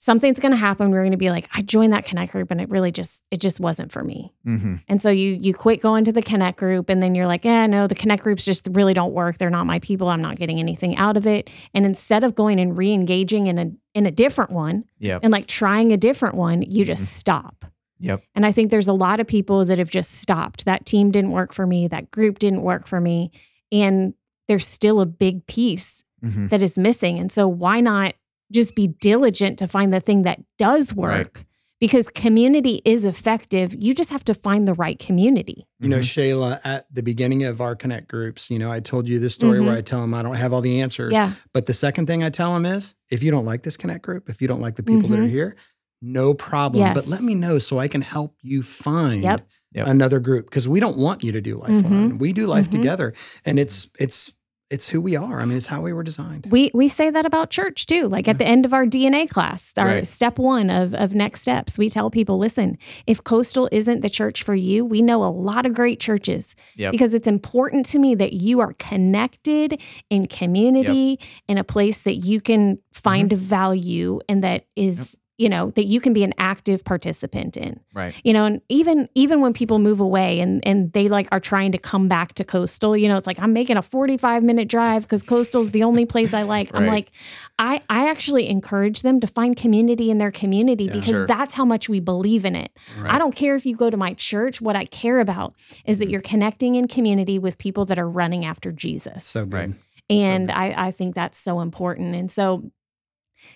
something's 0.00 0.38
going 0.38 0.52
to 0.52 0.56
happen. 0.58 0.92
We're 0.92 1.00
going 1.02 1.10
to 1.10 1.16
be 1.18 1.30
like, 1.30 1.48
I 1.52 1.60
joined 1.60 1.92
that 1.92 2.04
connect 2.04 2.30
group 2.30 2.52
and 2.52 2.60
it 2.60 2.68
really 2.70 2.92
just, 2.92 3.24
it 3.32 3.40
just 3.40 3.58
wasn't 3.58 3.90
for 3.90 4.04
me. 4.04 4.32
Mm-hmm. 4.46 4.74
And 4.88 5.02
so 5.02 5.10
you, 5.10 5.30
you 5.32 5.52
quit 5.52 5.80
going 5.80 6.04
to 6.04 6.12
the 6.12 6.22
connect 6.22 6.56
group 6.58 6.88
and 6.88 7.02
then 7.02 7.16
you're 7.16 7.26
like, 7.26 7.44
yeah, 7.44 7.66
no, 7.66 7.88
the 7.88 7.96
connect 7.96 8.22
groups 8.22 8.44
just 8.44 8.68
really 8.70 8.94
don't 8.94 9.12
work. 9.12 9.38
They're 9.38 9.50
not 9.50 9.66
my 9.66 9.80
people. 9.80 10.08
I'm 10.08 10.20
not 10.22 10.36
getting 10.36 10.60
anything 10.60 10.96
out 10.96 11.16
of 11.16 11.26
it. 11.26 11.50
And 11.74 11.84
instead 11.84 12.22
of 12.22 12.36
going 12.36 12.60
and 12.60 12.78
re-engaging 12.78 13.48
in 13.48 13.58
a, 13.58 13.72
in 13.94 14.06
a 14.06 14.12
different 14.12 14.52
one 14.52 14.84
Yep. 15.00 15.20
and 15.24 15.32
like 15.32 15.48
trying 15.48 15.90
a 15.92 15.96
different 15.96 16.36
one, 16.36 16.62
you 16.62 16.84
just 16.84 17.02
Mhm. 17.02 17.06
stop. 17.18 17.64
Yep. 17.98 18.22
And 18.36 18.46
I 18.46 18.52
think 18.52 18.70
there's 18.70 18.86
a 18.86 18.92
lot 18.92 19.18
of 19.18 19.26
people 19.26 19.64
that 19.64 19.78
have 19.80 19.90
just 19.90 20.12
stopped. 20.20 20.64
That 20.64 20.86
team 20.86 21.10
didn't 21.10 21.32
work 21.32 21.52
for 21.52 21.66
me. 21.66 21.88
That 21.88 22.12
group 22.12 22.38
didn't 22.38 22.62
work 22.62 22.86
for 22.86 23.00
me. 23.00 23.32
And 23.72 24.14
there's 24.48 24.66
still 24.66 25.00
a 25.00 25.06
big 25.06 25.46
piece 25.46 26.02
Mm-hmm. 26.24 26.48
that 26.48 26.64
is 26.64 26.76
missing. 26.76 27.16
And 27.16 27.30
so 27.30 27.46
why 27.46 27.80
not 27.80 28.14
just 28.50 28.74
be 28.74 28.88
diligent 28.88 29.56
to 29.60 29.68
find 29.68 29.92
the 29.92 30.00
thing 30.00 30.22
that 30.22 30.40
does 30.58 30.92
work? 30.92 31.36
Right. 31.36 31.44
Because 31.80 32.08
community 32.08 32.82
is 32.84 33.04
effective. 33.04 33.72
You 33.78 33.94
just 33.94 34.10
have 34.10 34.24
to 34.24 34.34
find 34.34 34.66
the 34.66 34.74
right 34.74 34.98
community. 34.98 35.64
You 35.78 35.88
know, 35.90 35.98
Mm-hmm. 35.98 36.40
Shayla, 36.42 36.58
at 36.64 36.92
the 36.92 37.04
beginning 37.04 37.44
of 37.44 37.60
our 37.60 37.76
Connect 37.76 38.08
groups, 38.08 38.50
you 38.50 38.58
know, 38.58 38.68
I 38.68 38.80
told 38.80 39.08
you 39.08 39.20
this 39.20 39.36
story 39.36 39.60
Mhm. 39.60 39.66
where 39.66 39.76
I 39.76 39.80
tell 39.80 40.00
them 40.00 40.12
I 40.12 40.22
don't 40.22 40.34
have 40.34 40.52
all 40.52 40.60
the 40.60 40.80
answers. 40.80 41.12
Yeah. 41.12 41.34
But 41.52 41.66
the 41.66 41.74
second 41.74 42.06
thing 42.08 42.24
I 42.24 42.30
tell 42.30 42.52
them 42.52 42.66
is 42.66 42.96
if 43.12 43.22
you 43.22 43.30
don't 43.30 43.44
like 43.46 43.62
this 43.62 43.76
Connect 43.76 44.02
group, 44.04 44.28
if 44.28 44.42
you 44.42 44.48
don't 44.48 44.60
like 44.60 44.74
the 44.74 44.82
people 44.82 45.08
that 45.10 45.20
are 45.20 45.22
Mhm. 45.22 45.30
here, 45.30 45.54
no 46.02 46.34
problem. 46.34 46.80
Yes. 46.82 46.94
But 46.96 47.06
let 47.06 47.22
me 47.22 47.36
know 47.36 47.58
so 47.58 47.78
I 47.78 47.86
can 47.86 48.00
help 48.00 48.34
you 48.42 48.62
find 48.62 49.22
Yep. 49.22 49.46
Yep. 49.74 49.86
another 49.86 50.18
group 50.18 50.46
because 50.46 50.66
we 50.66 50.80
don't 50.80 50.96
want 50.96 51.22
you 51.22 51.30
to 51.30 51.40
do 51.40 51.58
life 51.58 51.70
Mhm. 51.70 51.84
alone. 51.84 52.18
We 52.18 52.32
do 52.32 52.48
life 52.48 52.66
Mhm. 52.68 52.72
together. 52.72 53.14
And 53.44 53.60
it's 53.60 53.88
it's 54.00 54.32
it's 54.70 54.88
who 54.88 55.00
we 55.00 55.16
are. 55.16 55.40
I 55.40 55.46
mean, 55.46 55.56
it's 55.56 55.66
how 55.66 55.80
we 55.80 55.92
were 55.92 56.02
designed. 56.02 56.46
We 56.50 56.70
we 56.74 56.88
say 56.88 57.08
that 57.10 57.24
about 57.24 57.50
church 57.50 57.86
too. 57.86 58.08
Like 58.08 58.28
at 58.28 58.38
the 58.38 58.44
end 58.44 58.66
of 58.66 58.74
our 58.74 58.84
DNA 58.84 59.28
class, 59.28 59.72
our 59.78 59.86
Right. 59.86 60.06
step 60.06 60.38
one 60.38 60.68
of 60.68 60.94
of 60.94 61.14
next 61.14 61.40
steps, 61.40 61.78
we 61.78 61.88
tell 61.88 62.10
people, 62.10 62.38
listen, 62.38 62.76
if 63.06 63.24
coastal 63.24 63.68
isn't 63.72 64.00
the 64.00 64.10
church 64.10 64.42
for 64.42 64.54
you, 64.54 64.84
we 64.84 65.00
know 65.00 65.24
a 65.24 65.32
lot 65.32 65.64
of 65.64 65.72
great 65.74 66.00
churches 66.00 66.54
Yep. 66.76 66.92
because 66.92 67.14
it's 67.14 67.28
important 67.28 67.86
to 67.86 67.98
me 67.98 68.14
that 68.16 68.34
you 68.34 68.60
are 68.60 68.74
connected 68.74 69.80
in 70.10 70.26
community 70.26 71.18
in 71.48 71.56
a 71.56 71.64
place 71.64 72.02
that 72.02 72.16
you 72.16 72.40
can 72.40 72.78
find 72.92 73.30
mm-hmm. 73.30 73.42
value 73.42 74.20
and 74.28 74.44
that 74.44 74.66
is 74.76 75.16
you 75.38 75.48
know 75.48 75.70
that 75.70 75.86
you 75.86 76.00
can 76.00 76.12
be 76.12 76.24
an 76.24 76.32
active 76.36 76.84
participant 76.84 77.56
in 77.56 77.80
Right. 77.94 78.14
you 78.24 78.32
know 78.32 78.44
and 78.44 78.60
even 78.68 79.08
even 79.14 79.40
when 79.40 79.52
people 79.52 79.78
move 79.78 80.00
away 80.00 80.40
and 80.40 80.60
and 80.66 80.92
they 80.92 81.08
like 81.08 81.28
are 81.32 81.40
trying 81.40 81.72
to 81.72 81.78
come 81.78 82.08
back 82.08 82.34
to 82.34 82.44
coastal 82.44 82.96
you 82.96 83.08
know 83.08 83.16
it's 83.16 83.26
like 83.26 83.38
i'm 83.40 83.52
making 83.52 83.76
a 83.76 83.82
45 83.82 84.42
minute 84.42 84.68
drive 84.68 85.02
because 85.02 85.22
coastal's 85.22 85.70
the 85.70 85.84
only 85.84 86.04
place 86.04 86.34
i 86.34 86.42
like 86.42 86.70
i'm 86.74 86.86
like 86.86 87.10
i 87.58 87.80
i 87.88 88.10
actually 88.10 88.48
encourage 88.48 89.02
them 89.02 89.20
to 89.20 89.26
find 89.26 89.56
community 89.56 90.10
in 90.10 90.18
their 90.18 90.32
community 90.32 90.84
Yeah. 90.84 90.92
because 90.92 91.08
Sure. 91.08 91.26
that's 91.26 91.54
how 91.54 91.64
much 91.64 91.88
we 91.88 92.00
believe 92.00 92.44
in 92.44 92.54
it 92.56 92.70
Right. 92.98 93.14
i 93.14 93.18
don't 93.18 93.34
care 93.34 93.54
if 93.54 93.64
you 93.64 93.76
go 93.76 93.90
to 93.90 93.96
my 93.96 94.14
church 94.14 94.60
what 94.60 94.76
i 94.76 94.84
care 94.84 95.20
about 95.20 95.54
is 95.86 95.98
that 95.98 96.04
mm-hmm. 96.04 96.12
you're 96.12 96.20
connecting 96.22 96.74
in 96.74 96.88
community 96.88 97.38
with 97.38 97.58
people 97.58 97.84
that 97.86 97.98
are 97.98 98.08
running 98.10 98.44
after 98.44 98.72
jesus 98.72 99.24
So. 99.24 99.44
Right. 99.44 99.70
and 100.10 100.48
good. 100.48 100.54
I, 100.56 100.88
I 100.88 100.90
think 100.90 101.14
that's 101.14 101.38
so 101.38 101.60
important. 101.60 102.14
And 102.14 102.30
so 102.30 102.70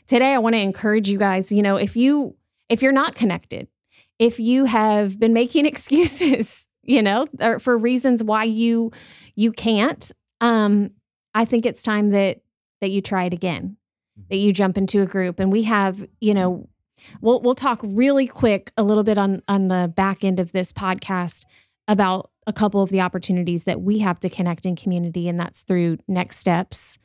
today 0.07 0.35
I 0.35 0.38
want 0.38 0.55
to 0.55 0.61
encourage 0.61 1.09
you 1.09 1.18
guys, 1.18 1.53
you 1.53 1.62
know, 1.62 1.77
if 1.77 1.97
you 1.97 2.37
if 2.68 2.83
you're 2.83 2.92
not 2.92 3.14
connected, 3.14 3.68
if 4.18 4.38
you 4.40 4.64
have 4.64 5.18
been 5.18 5.33
making 5.33 5.66
excuses, 5.73 6.66
you 6.83 7.03
know, 7.03 7.27
or 7.40 7.59
for 7.59 7.77
reasons 7.77 8.23
why 8.23 8.45
you 8.45 8.90
you 9.35 9.53
can't, 9.53 10.11
um, 10.40 10.90
I 11.35 11.45
think 11.45 11.66
it's 11.66 11.83
time 11.83 12.09
that 12.11 12.42
that 12.81 12.90
you 12.90 13.01
try 13.01 13.25
it 13.25 13.33
again, 13.33 13.77
that 14.29 14.37
you 14.37 14.53
jump 14.53 14.77
into 14.77 15.03
a 15.03 15.07
group. 15.07 15.38
And 15.38 15.53
we 15.53 15.62
have, 15.64 16.05
you 16.21 16.35
know, 16.35 16.68
we'll 17.21 17.40
we'll 17.40 17.55
talk 17.55 17.81
really 17.83 18.27
quick 18.27 18.71
a 18.77 18.83
little 18.83 19.05
bit 19.05 19.18
on 19.18 19.42
on 19.49 19.68
the 19.68 19.92
back 19.95 20.25
end 20.25 20.40
of 20.40 20.53
this 20.53 20.73
podcast 20.73 21.45
about 21.88 22.31
a 22.47 22.53
couple 22.53 22.83
of 22.83 22.90
the 22.90 23.01
opportunities 23.01 23.64
that 23.64 23.81
we 23.81 24.01
have 24.01 24.18
to 24.21 24.29
connect 24.29 24.66
in 24.66 24.77
community, 24.77 25.29
and 25.29 25.38
that's 25.38 25.62
through 25.62 25.99
Next 26.09 26.38
Steps. 26.38 26.99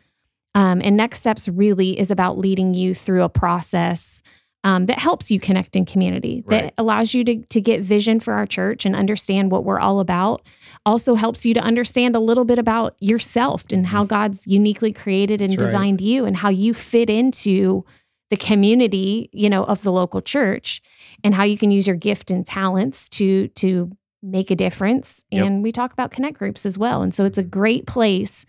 Um, 0.56 0.82
and 0.84 0.98
Next 0.98 1.20
Steps 1.20 1.48
really 1.48 2.00
is 2.00 2.12
about 2.12 2.38
leading 2.38 2.74
you 2.74 2.94
through 2.94 3.24
a 3.24 3.30
process 3.30 4.24
um, 4.64 4.88
that 4.88 5.00
helps 5.00 5.32
you 5.32 5.40
connect 5.40 5.76
in 5.76 5.86
community, 5.86 6.44
that 6.48 6.74
allows 6.78 7.14
you 7.14 7.24
to, 7.24 7.42
to 7.42 7.62
get 7.62 7.82
vision 7.82 8.20
for 8.20 8.34
our 8.34 8.46
church 8.46 8.86
and 8.86 8.96
understand 8.96 9.50
what 9.50 9.64
we're 9.64 9.80
all 9.80 10.00
about. 10.02 10.42
Also 10.86 11.16
helps 11.16 11.46
you 11.46 11.54
to 11.54 11.62
understand 11.62 12.16
a 12.16 12.20
little 12.20 12.44
bit 12.44 12.60
about 12.60 12.96
yourself 13.00 13.64
and 13.72 13.86
how 13.86 14.04
God's 14.04 14.46
uniquely 14.46 14.92
created 14.92 15.42
and 15.42 15.52
That's 15.52 15.62
right. 15.62 15.66
designed 15.66 16.02
you 16.02 16.26
and 16.26 16.36
how 16.36 16.50
you 16.50 16.74
fit 16.74 17.10
into 17.10 17.86
the 18.30 18.36
community, 18.36 19.30
you 19.32 19.50
know, 19.50 19.64
of 19.64 19.84
the 19.84 19.92
local 19.92 20.22
church 20.22 20.82
and 21.24 21.34
how 21.34 21.44
you 21.44 21.58
can 21.58 21.72
use 21.72 21.88
your 21.88 21.96
gift 21.96 22.30
and 22.30 22.46
talents 22.46 23.08
to 23.10 23.48
to 23.50 23.92
make 24.22 24.52
a 24.52 24.56
difference. 24.56 25.24
Yep. 25.32 25.46
And 25.46 25.64
we 25.64 25.72
talk 25.72 25.94
about 25.94 26.12
connect 26.12 26.40
groups 26.40 26.66
as 26.66 26.78
well. 26.78 27.02
And 27.04 27.14
so 27.14 27.24
it's 27.24 27.38
a 27.38 27.44
great 27.44 27.86
place 27.86 28.46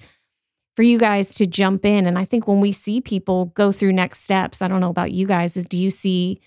for 0.79 0.85
you 0.85 0.97
guys 0.97 1.35
to 1.35 1.45
jump 1.45 1.85
in. 1.85 2.07
And 2.07 2.17
I 2.17 2.25
think 2.25 2.47
when 2.47 2.61
we 2.61 2.71
see 2.71 3.01
people 3.01 3.47
go 3.47 3.73
through 3.73 3.91
next 3.95 4.21
steps, 4.21 4.63
I 4.63 4.69
don't 4.69 4.81
know 4.81 4.91
about 4.91 5.11
you 5.11 5.27
guys, 5.27 5.57
is 5.57 5.65
do 5.65 5.77
you 5.77 5.91
see 5.91 6.39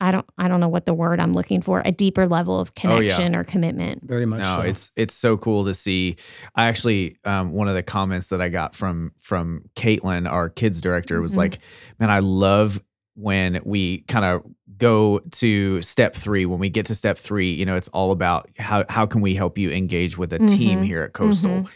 I 0.00 0.10
don't 0.10 0.26
I 0.36 0.48
don't 0.48 0.58
know 0.58 0.68
what 0.68 0.84
the 0.84 0.94
word 0.94 1.20
I'm 1.20 1.32
looking 1.32 1.62
for, 1.62 1.80
a 1.84 1.92
deeper 1.92 2.26
level 2.26 2.58
of 2.58 2.72
Oh, 2.84 2.98
yeah. 2.98 2.98
connection 2.98 3.36
or 3.36 3.44
commitment. 3.44 4.02
Very 4.02 4.26
much 4.26 4.40
no 4.40 4.56
so. 4.56 4.60
it's 4.62 4.90
it's 4.96 5.14
so 5.14 5.36
cool 5.36 5.64
to 5.66 5.74
see 5.74 6.16
i 6.56 6.66
actually 6.66 7.18
um, 7.24 7.52
one 7.52 7.68
of 7.68 7.74
the 7.76 7.84
comments 7.84 8.30
that 8.30 8.40
i 8.40 8.48
got 8.48 8.74
from 8.74 9.12
from 9.18 9.62
caitlin 9.76 10.28
our 10.28 10.48
kids 10.48 10.80
director 10.80 11.20
was 11.20 11.34
Mhm. 11.34 11.36
like 11.36 11.58
man 12.00 12.10
i 12.10 12.18
love 12.18 12.82
when 13.14 13.60
we 13.64 13.98
kind 14.08 14.24
of 14.24 14.42
go 14.76 15.20
to 15.32 15.80
step 15.82 16.14
three 16.16 16.46
when 16.46 16.58
we 16.58 16.68
get 16.70 16.86
to 16.86 16.94
step 16.96 17.16
three 17.18 17.52
you 17.52 17.64
know 17.66 17.76
it's 17.76 17.88
all 17.88 18.10
about 18.10 18.48
how, 18.58 18.84
how 18.88 19.06
can 19.06 19.20
we 19.20 19.34
help 19.36 19.56
you 19.58 19.70
engage 19.70 20.18
with 20.18 20.32
a 20.32 20.38
team 20.46 20.80
Mhm. 20.80 20.86
here 20.86 21.02
at 21.02 21.12
coastal 21.12 21.50
Mhm. 21.62 21.68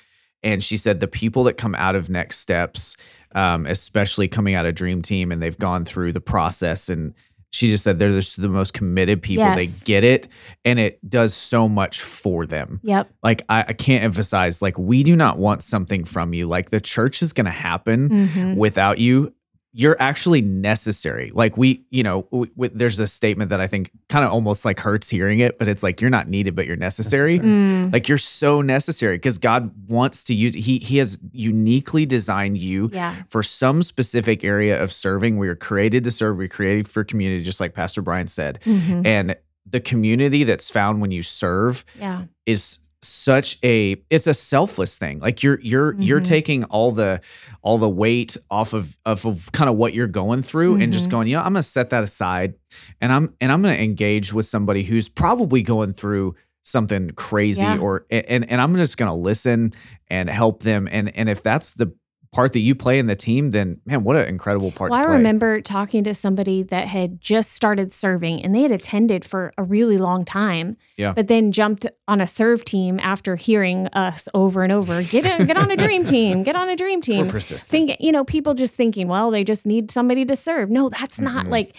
And 0.44 0.62
she 0.62 0.76
said 0.76 1.00
the 1.00 1.08
people 1.08 1.42
that 1.44 1.54
come 1.54 1.74
out 1.74 1.96
of 1.96 2.08
next 2.08 2.38
steps 2.38 2.96
um, 3.34 3.66
especially 3.66 4.28
coming 4.28 4.54
out 4.54 4.64
of 4.66 4.76
dream 4.76 5.02
team 5.02 5.32
and 5.32 5.42
they've 5.42 5.58
gone 5.58 5.84
through 5.84 6.12
the 6.12 6.20
process 6.20 6.88
and 6.88 7.14
she 7.50 7.68
just 7.68 7.82
said 7.84 7.98
they're 7.98 8.10
just 8.12 8.40
the 8.40 8.48
most 8.48 8.72
committed 8.74 9.22
people 9.22 9.44
Yes. 9.44 9.80
they 9.82 9.86
get 9.86 10.04
it 10.04 10.28
and 10.64 10.78
it 10.78 10.98
does 11.08 11.34
so 11.34 11.68
much 11.68 12.00
for 12.00 12.46
them 12.46 12.80
Yep. 12.84 13.10
like 13.24 13.42
I, 13.48 13.64
I 13.68 13.72
can't 13.72 14.04
emphasize 14.04 14.60
like 14.62 14.78
we 14.78 15.02
do 15.02 15.16
not 15.16 15.38
want 15.38 15.62
something 15.62 16.04
from 16.04 16.32
you 16.34 16.46
like 16.46 16.70
the 16.70 16.80
church 16.80 17.22
is 17.22 17.32
going 17.32 17.46
to 17.46 17.50
happen 17.52 18.08
Mhm. 18.08 18.56
without 18.56 18.98
you 18.98 19.32
you're 19.76 19.96
actually 20.00 20.40
necessary 20.40 21.32
like 21.34 21.56
we 21.56 21.84
you 21.90 22.02
know 22.04 22.22
w- 22.30 22.50
w- 22.52 22.70
there's 22.74 23.00
a 23.00 23.06
statement 23.08 23.50
that 23.50 23.60
i 23.60 23.66
think 23.66 23.90
kind 24.08 24.24
of 24.24 24.30
almost 24.30 24.64
like 24.64 24.78
hurts 24.78 25.10
hearing 25.10 25.40
it 25.40 25.58
but 25.58 25.66
it's 25.66 25.82
like 25.82 26.00
you're 26.00 26.10
not 26.10 26.28
needed 26.28 26.54
but 26.54 26.64
you're 26.66 26.76
necessary, 26.76 27.38
Mm. 27.40 27.92
like 27.92 28.08
you're 28.08 28.16
so 28.18 28.60
necessary 28.62 29.16
because 29.16 29.36
god 29.38 29.72
wants 29.88 30.22
to 30.24 30.34
use 30.34 30.54
he 30.54 30.78
he 30.78 30.98
has 30.98 31.18
uniquely 31.32 32.06
designed 32.06 32.56
you 32.56 32.88
Yeah. 32.92 33.14
for 33.28 33.42
some 33.42 33.82
specific 33.82 34.44
area 34.44 34.80
of 34.82 34.92
serving 34.92 35.38
we 35.38 35.48
are 35.48 35.56
created 35.56 36.04
to 36.04 36.10
serve 36.10 36.36
we're 36.38 36.48
created 36.48 36.86
for 36.88 37.02
community 37.04 37.42
just 37.42 37.60
like 37.60 37.74
pastor 37.74 38.00
brian 38.02 38.26
said 38.28 38.60
Mhm. 38.64 39.04
and 39.04 39.36
the 39.68 39.80
community 39.80 40.44
that's 40.44 40.70
found 40.70 41.00
when 41.00 41.10
you 41.10 41.22
serve 41.22 41.84
Yeah. 41.98 42.24
is 42.46 42.78
such 43.06 43.58
a 43.64 43.96
it's 44.10 44.26
a 44.26 44.34
selfless 44.34 44.98
thing 44.98 45.18
like 45.20 45.42
you're 45.42 45.60
you're 45.60 45.94
you're 46.00 46.20
Mhm. 46.20 46.24
taking 46.24 46.64
all 46.64 46.90
the 46.92 47.20
all 47.62 47.78
the 47.78 47.88
weight 47.88 48.36
off 48.50 48.72
of 48.72 48.96
of, 49.04 49.24
of 49.26 49.50
kind 49.52 49.68
of 49.70 49.76
what 49.76 49.94
you're 49.94 50.06
going 50.06 50.42
through 50.42 50.76
and 50.76 50.92
just 50.92 51.08
Mhm. 51.08 51.12
going 51.12 51.28
you 51.28 51.36
know 51.36 51.42
i'm 51.42 51.52
gonna 51.52 51.62
set 51.62 51.90
that 51.90 52.02
aside 52.02 52.54
and 53.00 53.12
i'm 53.12 53.34
and 53.40 53.50
i'm 53.52 53.62
gonna 53.62 53.74
engage 53.74 54.32
with 54.32 54.46
somebody 54.46 54.82
who's 54.84 55.08
probably 55.08 55.62
going 55.62 55.92
through 55.92 56.34
something 56.62 57.10
crazy 57.10 57.62
Yeah. 57.62 57.78
or 57.78 58.06
and 58.10 58.50
and 58.50 58.60
i'm 58.60 58.74
just 58.76 58.96
gonna 58.96 59.14
listen 59.16 59.72
and 60.08 60.30
help 60.30 60.62
them 60.62 60.88
and 60.90 61.14
and 61.16 61.28
if 61.28 61.42
that's 61.42 61.74
the 61.74 61.92
part 62.34 62.52
that 62.52 62.60
you 62.60 62.74
play 62.74 62.98
in 62.98 63.06
the 63.06 63.14
team 63.14 63.52
then 63.52 63.80
man 63.86 64.02
what 64.02 64.16
an 64.16 64.26
incredible 64.28 64.70
part 64.72 64.90
Well, 64.90 65.00
I 65.00 65.12
remember 65.12 65.60
talking 65.60 66.02
to 66.04 66.12
somebody 66.14 66.64
that 66.64 66.88
had 66.88 67.20
just 67.20 67.52
started 67.52 67.92
serving 67.92 68.42
and 68.44 68.52
they 68.54 68.62
had 68.62 68.72
attended 68.72 69.24
for 69.24 69.52
a 69.56 69.62
really 69.62 69.96
long 69.98 70.24
time. 70.24 70.76
Yeah. 70.96 71.12
But 71.12 71.28
then 71.28 71.52
jumped 71.52 71.86
on 72.08 72.20
a 72.20 72.26
serve 72.26 72.64
team 72.64 72.98
after 73.00 73.36
hearing 73.36 73.86
us 73.88 74.28
over 74.34 74.64
and 74.64 74.72
over 74.72 75.00
get 75.04 75.24
in, 75.24 75.46
get 75.46 75.56
on 75.56 75.70
a 75.70 75.76
dream 75.76 76.04
team, 76.14 76.42
get 76.42 76.56
on 76.56 76.68
a 76.68 76.74
dream 76.76 76.98
we're 76.98 77.02
team. 77.02 77.28
persistent 77.28 77.70
Think, 77.88 78.00
you 78.00 78.10
know, 78.12 78.24
people 78.24 78.54
just 78.54 78.74
thinking, 78.74 79.06
well, 79.08 79.30
they 79.30 79.44
just 79.44 79.64
need 79.64 79.90
somebody 79.92 80.24
to 80.24 80.34
serve. 80.34 80.70
No, 80.70 80.88
that's 80.88 81.20
not 81.20 81.46
Mm-mm. 81.46 81.50
like. 81.50 81.76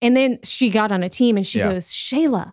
And 0.00 0.16
then 0.16 0.38
she 0.44 0.70
got 0.70 0.90
on 0.92 1.02
a 1.02 1.08
team 1.08 1.36
and 1.36 1.46
she 1.46 1.58
Yeah. 1.58 1.72
goes, 1.72 1.86
Shayla, 1.88 2.52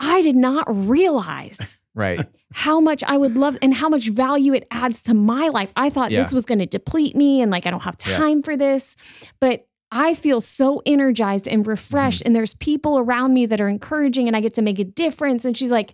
I 0.00 0.22
did 0.22 0.36
not 0.36 0.64
realize 0.68 1.78
right 1.98 2.26
how 2.54 2.80
much 2.80 3.04
I 3.04 3.18
would 3.18 3.36
love 3.36 3.58
and 3.60 3.74
how 3.74 3.90
much 3.90 4.08
value 4.08 4.54
it 4.54 4.66
adds 4.70 5.02
to 5.04 5.12
my 5.14 5.48
life. 5.48 5.70
I 5.76 5.90
thought 5.90 6.08
this 6.08 6.32
was 6.32 6.46
going 6.46 6.60
to 6.60 6.66
deplete 6.66 7.14
me 7.14 7.42
and 7.42 7.50
like 7.52 7.66
I 7.66 7.70
don't 7.70 7.82
have 7.82 7.96
Yeah. 8.06 8.16
time 8.16 8.40
for 8.40 8.56
this. 8.56 8.96
But 9.38 9.66
I 9.92 10.14
feel 10.14 10.40
so 10.40 10.80
energized 10.86 11.46
and 11.48 11.66
refreshed, 11.66 12.22
and 12.24 12.34
there's 12.36 12.54
people 12.54 12.98
around 12.98 13.32
me 13.34 13.44
that 13.46 13.60
are 13.60 13.68
encouraging, 13.68 14.26
and 14.28 14.36
I 14.36 14.40
get 14.40 14.54
to 14.54 14.62
make 14.62 14.78
a 14.78 14.84
difference. 14.84 15.44
And 15.46 15.56
she's 15.56 15.70
like, 15.72 15.92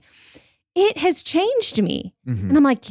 It 0.77 0.99
has 0.99 1.23
changed 1.25 1.83
me. 1.83 2.15
Mhm. 2.29 2.49
And 2.51 2.57
I'm 2.57 2.63
like, 2.65 2.85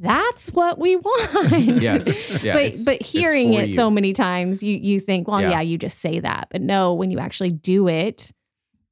That's 0.00 0.52
what 0.52 0.78
we 0.80 0.96
want. 0.96 1.66
yes 1.82 2.28
yeah, 2.42 2.52
but 2.52 2.74
but 2.84 3.00
hearing 3.02 3.54
it 3.54 3.68
you. 3.70 3.74
so 3.74 3.90
many 3.90 4.12
times, 4.12 4.62
you 4.62 4.76
you 4.76 4.98
think, 5.00 5.28
well, 5.28 5.40
Yeah. 5.40 5.50
yeah. 5.50 5.60
you 5.60 5.78
just 5.78 5.98
say 6.00 6.18
that. 6.20 6.48
But 6.50 6.62
no, 6.62 6.94
when 6.94 7.10
you 7.12 7.18
actually 7.20 7.50
do 7.50 7.86
it, 7.88 8.32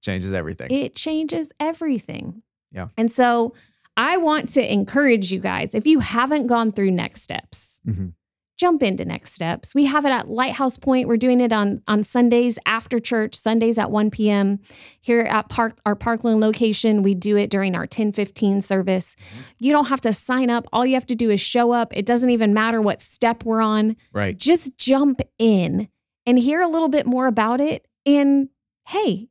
changes 0.05 0.33
everything 0.33 0.71
it 0.71 0.95
changes 0.95 1.51
everything. 1.61 2.43
Yeah. 2.73 2.89
And 2.97 3.11
so 3.13 3.55
I 3.97 4.17
want 4.17 4.49
to 4.51 4.73
encourage 4.73 5.31
you 5.33 5.41
guys 5.41 5.75
if 5.75 5.87
you 5.87 6.01
haven't 6.01 6.47
gone 6.47 6.71
through 6.71 6.91
next 6.93 7.21
steps, 7.23 7.81
Mhm. 7.87 8.15
jump 8.59 8.83
into 8.83 9.05
next 9.05 9.33
steps. 9.33 9.75
We 9.75 9.85
have 9.87 10.05
it 10.07 10.11
at 10.11 10.29
Lighthouse 10.29 10.79
Point. 10.79 11.09
We're 11.09 11.17
doing 11.17 11.41
it 11.41 11.53
on 11.53 11.83
on 11.89 12.03
Sundays 12.05 12.59
after 12.65 12.99
church, 12.99 13.35
Sundays 13.35 13.77
at 13.77 13.91
1 13.91 14.11
p.m. 14.11 14.61
Here 15.01 15.21
at 15.23 15.49
Park 15.49 15.79
our 15.85 15.95
Parkland 15.97 16.41
location, 16.41 17.03
we 17.03 17.15
do 17.15 17.37
it 17.37 17.51
during 17.51 17.75
our 17.75 17.87
1015 17.87 18.63
service. 18.63 19.17
You 19.59 19.73
don't 19.73 19.89
have 19.89 20.01
to 20.03 20.13
sign 20.13 20.49
up. 20.49 20.67
All 20.73 20.87
you 20.87 20.95
have 20.95 21.07
to 21.07 21.15
do 21.17 21.29
is 21.29 21.41
show 21.41 21.73
up. 21.73 21.95
It 21.95 22.07
doesn't 22.07 22.31
even 22.31 22.55
matter 22.55 22.81
what 22.81 23.03
step 23.03 23.45
we're 23.45 23.61
on 23.61 23.97
right 24.13 24.39
just 24.39 24.79
jump 24.79 25.21
in 25.39 25.89
and 26.25 26.39
hear 26.39 26.61
a 26.63 26.69
little 26.69 26.89
bit 26.89 27.05
more 27.07 27.27
about 27.27 27.61
it. 27.61 27.87
And 28.07 28.49
hey, 28.89 29.29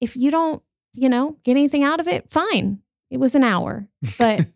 if 0.00 0.16
you 0.16 0.30
don't, 0.30 0.62
you 0.94 1.08
know, 1.08 1.38
get 1.44 1.52
anything 1.52 1.82
out 1.84 2.00
of 2.00 2.08
it, 2.08 2.30
fine. 2.30 2.81
It 3.12 3.20
was 3.20 3.34
an 3.34 3.44
hour, 3.44 3.86
but 4.18 4.46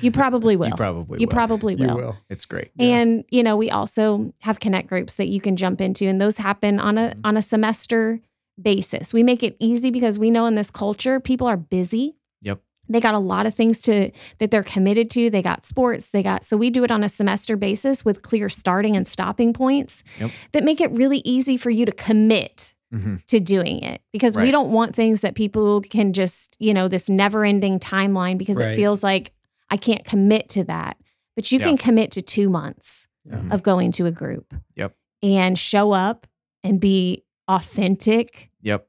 you 0.00 0.10
probably 0.20 0.56
will. 0.56 0.68
you 0.70 0.74
probably 0.74 1.20
You 1.20 1.26
will. 1.26 1.30
probably 1.32 1.74
you 1.74 1.86
will. 1.86 1.96
will. 1.96 2.16
it's 2.30 2.46
great 2.46 2.70
And 2.78 3.24
you 3.30 3.42
know, 3.42 3.54
we 3.56 3.70
also 3.70 4.32
have 4.40 4.58
connect 4.60 4.88
groups 4.88 5.16
that 5.16 5.28
you 5.28 5.40
can 5.42 5.56
jump 5.56 5.80
into, 5.80 6.06
and 6.06 6.18
those 6.20 6.38
happen 6.38 6.80
on 6.80 6.96
a 6.96 7.02
Mhm. 7.10 7.20
on 7.24 7.36
a 7.36 7.42
semester 7.42 8.20
basis. 8.60 9.12
We 9.12 9.22
make 9.22 9.42
it 9.42 9.56
easy 9.60 9.90
because 9.90 10.18
we 10.18 10.30
know 10.30 10.46
in 10.46 10.54
this 10.54 10.70
culture 10.70 11.20
people 11.20 11.46
are 11.46 11.56
busy. 11.56 12.16
Yep. 12.42 12.60
They 12.88 13.00
got 13.00 13.14
a 13.14 13.18
lot 13.18 13.44
of 13.46 13.54
things 13.54 13.80
to 13.82 14.10
that 14.38 14.50
they're 14.50 14.62
committed 14.62 15.10
to. 15.10 15.30
They 15.30 15.42
got 15.42 15.64
sports. 15.64 16.10
They 16.10 16.22
got 16.22 16.44
so 16.44 16.56
we 16.56 16.70
do 16.70 16.84
it 16.84 16.90
on 16.90 17.04
a 17.04 17.08
semester 17.08 17.56
basis 17.56 18.04
with 18.04 18.22
clear 18.22 18.48
starting 18.48 18.96
and 18.96 19.06
stopping 19.06 19.52
points 19.52 20.02
Yep. 20.18 20.30
that 20.52 20.64
make 20.64 20.80
it 20.80 20.90
really 20.92 21.20
easy 21.24 21.56
for 21.58 21.70
you 21.70 21.84
to 21.86 21.92
commit 21.92 22.74
Mhm. 22.92 23.24
to 23.26 23.40
doing 23.40 23.82
it 23.82 24.02
because 24.12 24.36
we 24.36 24.50
don't 24.50 24.70
want 24.70 24.94
things 24.94 25.22
that 25.22 25.34
people 25.34 25.80
can 25.80 26.12
just, 26.12 26.56
you 26.60 26.74
know, 26.74 26.88
this 26.88 27.08
never 27.08 27.44
ending 27.44 27.78
timeline 27.78 28.36
because 28.36 28.56
Right. 28.56 28.72
it 28.72 28.76
feels 28.76 29.02
like 29.02 29.32
I 29.70 29.76
can't 29.78 30.04
commit 30.04 30.48
to 30.50 30.64
that. 30.64 30.98
But 31.34 31.50
you 31.50 31.58
Yeah. 31.58 31.66
can 31.68 31.78
commit 31.78 32.10
to 32.12 32.22
two 32.22 32.50
months 32.50 33.08
Yeah. 33.24 33.42
of 33.50 33.62
going 33.62 33.92
to 33.92 34.04
a 34.06 34.10
group. 34.10 34.52
Yep. 34.76 34.94
And 35.22 35.58
show 35.58 35.92
up 35.92 36.26
and 36.62 36.78
be 36.80 37.24
authentic 37.48 38.50
Yep. 38.60 38.86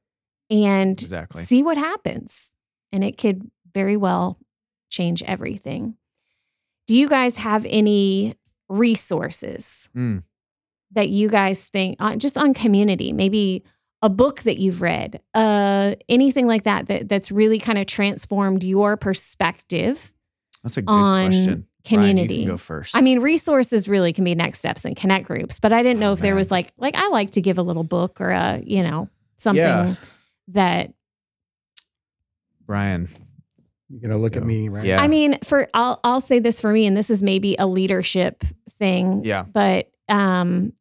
and 0.50 1.02
Exactly. 1.02 1.42
see 1.44 1.64
what 1.64 1.78
happens. 1.78 2.52
And 2.92 3.04
it 3.04 3.18
could 3.18 3.50
very 3.74 3.96
well 3.96 4.38
change 4.90 5.24
everything. 5.24 5.96
Do 6.88 7.00
you 7.00 7.08
guys 7.08 7.38
have 7.38 7.66
any 7.70 8.36
resources 8.68 9.90
Mm. 9.96 10.24
that 10.92 11.10
you 11.10 11.30
guys 11.30 11.64
think 11.66 11.96
uh, 12.00 12.16
just 12.18 12.38
on 12.38 12.54
community, 12.54 13.14
maybe 13.14 13.64
a 14.04 14.10
book 14.10 14.42
that 14.44 14.60
you've 14.60 14.82
read, 14.84 15.20
uh, 15.34 15.96
anything 16.08 16.46
like 16.46 16.64
that, 16.64 16.86
that 16.88 17.10
that's 17.10 17.32
really 17.32 17.58
kind 17.58 17.80
of 17.80 17.88
transformed 17.88 18.64
your 18.64 18.98
perspective 18.98 20.14
That's 20.62 20.78
a 20.78 20.82
good 20.84 20.92
on 20.92 21.26
question. 21.32 21.46
Brian, 21.46 21.68
community? 21.86 22.36
you 22.36 22.42
can 22.42 22.50
go 22.54 22.58
first. 22.58 22.96
I 22.96 23.02
mean, 23.02 23.20
resources 23.20 23.88
really 23.90 24.14
can 24.14 24.24
be 24.24 24.36
next 24.36 24.60
steps 24.60 24.86
and 24.86 24.96
connect 24.96 25.26
groups, 25.26 25.60
but 25.60 25.74
I 25.74 25.82
didn't 25.84 26.00
know 26.00 26.12
Oh, 26.12 26.14
if 26.14 26.20
there 26.20 26.36
was 26.36 26.52
like 26.52 26.72
like 26.78 26.96
I 26.96 27.08
like 27.10 27.32
to 27.32 27.42
give 27.42 27.58
a 27.58 27.62
little 27.64 27.84
book 27.84 28.22
or 28.22 28.30
a 28.32 28.62
you 28.64 28.84
know 28.84 29.10
something 29.38 29.64
Yeah. 29.64 29.96
that 30.50 30.94
Brian. 32.66 33.08
You're 33.90 34.02
gonna 34.02 34.18
look 34.18 34.36
at 34.36 34.44
me, 34.44 34.70
right? 34.70 34.86
Yeah. 34.86 35.02
I 35.02 35.08
mean 35.08 35.38
for 35.44 35.68
I'll 35.74 36.00
I'll 36.04 36.22
say 36.22 36.40
this 36.40 36.60
for 36.60 36.72
me, 36.72 36.86
and 36.88 36.98
this 36.98 37.10
is 37.10 37.22
maybe 37.22 37.56
a 37.60 37.68
leadership 37.68 38.44
thing, 38.70 39.24
Yeah. 39.24 39.44
but 39.54 39.92
um, 40.10 40.74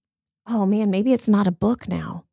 oh 0.46 0.64
man, 0.66 0.90
maybe 0.90 1.12
it's 1.12 1.28
not 1.28 1.46
a 1.46 1.52
book 1.52 1.88
now. 1.88 2.24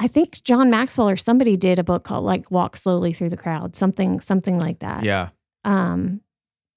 I 0.00 0.06
think 0.08 0.42
John 0.44 0.70
Maxwell 0.70 1.08
or 1.08 1.16
somebody 1.16 1.56
did 1.56 1.78
a 1.78 1.84
book 1.84 2.04
called 2.04 2.24
like 2.24 2.50
Walk 2.50 2.76
Slowly 2.76 3.12
Through 3.12 3.30
the 3.30 3.36
Crowd, 3.36 3.74
something 3.76 4.20
something 4.20 4.58
like 4.58 4.78
that. 4.80 5.02
Yeah. 5.02 5.30
Um, 5.64 6.20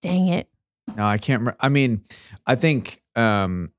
dang 0.01 0.27
it. 0.27 0.47
No, 0.95 1.05
I 1.05 1.17
can't. 1.17 1.41
Remember. 1.41 1.57
I 1.60 1.69
mean, 1.69 2.01
I 2.47 2.55
think 2.55 3.01
um, 3.15 3.71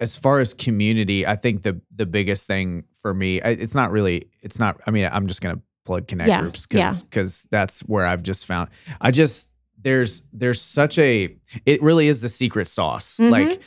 as 0.00 0.16
far 0.16 0.40
as 0.40 0.52
community, 0.52 1.26
I 1.26 1.36
think 1.36 1.62
the 1.62 1.80
the 1.94 2.06
biggest 2.06 2.46
thing 2.46 2.84
for 2.94 3.14
me, 3.14 3.40
it's 3.40 3.74
not 3.74 3.90
really. 3.92 4.28
It's 4.42 4.58
not. 4.58 4.80
I 4.86 4.90
mean, 4.90 5.08
I'm 5.10 5.26
just 5.28 5.40
gonna 5.40 5.60
plug 5.84 6.08
connect 6.08 6.28
Yeah, 6.28 6.40
groups 6.40 6.66
yeah. 6.70 6.80
because 6.82 7.02
because 7.04 7.42
that's 7.44 7.80
where 7.80 8.04
I've 8.04 8.22
just 8.24 8.46
found. 8.46 8.70
I 9.00 9.12
just 9.12 9.52
there's 9.80 10.26
there's 10.32 10.60
such 10.60 10.98
a. 10.98 11.36
It 11.64 11.80
really 11.82 12.08
is 12.08 12.20
the 12.20 12.28
secret 12.28 12.66
sauce. 12.66 13.18
Mhm. 13.18 13.30
Like, 13.30 13.62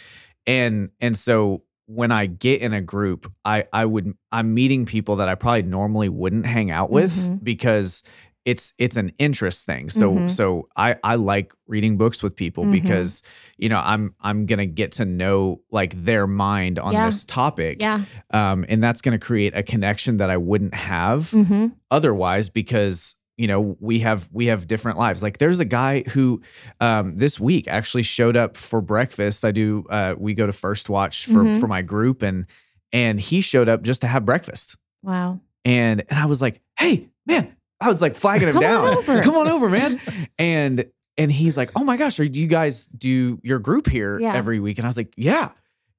and 0.45 0.89
and 0.99 1.17
so 1.17 1.63
when 1.91 2.12
I 2.12 2.28
get 2.28 2.62
in 2.62 2.71
a 2.73 2.82
group, 2.82 3.25
I 3.43 3.65
I 3.73 3.84
would 3.86 4.13
I'm 4.32 4.54
meeting 4.54 4.86
people 4.86 5.15
that 5.17 5.28
I 5.28 5.34
probably 5.36 5.63
normally 5.63 6.08
wouldn't 6.10 6.45
hang 6.45 6.69
out 6.69 6.91
with 6.91 7.12
Mm-hmm. 7.12 7.36
because 7.43 8.04
it's 8.45 8.73
it's 8.78 8.95
an 8.95 9.12
interest 9.19 9.65
thing. 9.65 9.89
So 9.89 10.13
Mhm. 10.13 10.30
so 10.30 10.67
I 10.78 10.95
I 11.04 11.15
like 11.15 11.52
reading 11.67 11.97
books 11.97 12.21
with 12.23 12.36
people 12.36 12.65
Mhm. 12.65 12.71
because 12.71 13.23
you 13.58 13.69
know 13.69 13.80
I'm 13.84 14.13
I'm 14.21 14.45
gonna 14.45 14.65
get 14.67 14.91
to 14.93 15.06
know 15.06 15.62
like 15.71 15.93
their 16.06 16.28
mind 16.28 16.78
on 16.80 16.93
Yeah. 16.93 17.06
this 17.08 17.25
topic, 17.25 17.82
Yeah. 17.82 18.02
um, 18.32 18.65
and 18.69 18.82
that's 18.84 19.02
gonna 19.02 19.19
create 19.19 19.54
a 19.56 19.63
connection 19.63 20.17
that 20.17 20.30
I 20.30 20.38
wouldn't 20.38 20.73
have 20.75 21.32
hmm 21.32 21.67
otherwise 21.91 22.49
because 22.49 23.15
you 23.39 23.47
know 23.47 23.78
we 23.80 23.99
have 23.99 24.28
we 24.34 24.47
have 24.47 24.67
different 24.67 24.97
lives 24.99 25.23
like 25.23 25.38
there's 25.38 25.60
a 25.62 25.65
guy 25.65 26.04
who 26.13 26.41
um 26.82 27.15
this 27.15 27.39
week 27.39 27.67
actually 27.67 28.04
showed 28.04 28.36
up 28.36 28.58
for 28.58 28.82
breakfast 28.82 29.45
i 29.45 29.52
do 29.52 29.86
uh 29.89 30.13
we 30.17 30.34
go 30.34 30.45
to 30.45 30.52
first 30.52 30.89
watch 30.89 31.25
for 31.25 31.43
Mhm. 31.43 31.60
for 31.60 31.67
my 31.67 31.82
group 31.82 32.21
and 32.21 32.45
and 32.91 33.19
he 33.19 33.39
showed 33.41 33.69
up 33.69 33.82
just 33.82 34.02
to 34.02 34.08
have 34.08 34.25
breakfast 34.25 34.78
Wow. 35.04 35.39
and 35.63 36.04
and 36.10 36.19
i 36.19 36.25
was 36.25 36.41
like 36.41 36.62
hey 36.80 37.10
man 37.25 37.56
i 37.80 37.88
was 37.88 38.02
like 38.02 38.15
flagging 38.15 38.49
him 38.49 38.54
Come 38.62 38.63
on 38.65 38.69
down 38.86 38.97
over. 38.97 39.21
come 39.23 39.36
on 39.36 39.47
over 39.47 39.69
man 39.69 40.02
and 40.38 40.86
and 41.17 41.32
he's 41.32 41.58
like 41.58 41.71
oh 41.78 41.84
my 41.86 41.95
gosh 41.95 42.19
are 42.19 42.28
do 42.28 42.39
you 42.41 42.47
guys 42.47 42.88
do 42.88 43.39
your 43.41 43.60
group 43.60 43.88
here 43.88 44.19
Yeah. 44.19 44.36
every 44.36 44.60
week 44.60 44.78
and 44.80 44.86
i 44.86 44.89
was 44.89 44.97
like 44.97 45.13
yeah 45.15 45.52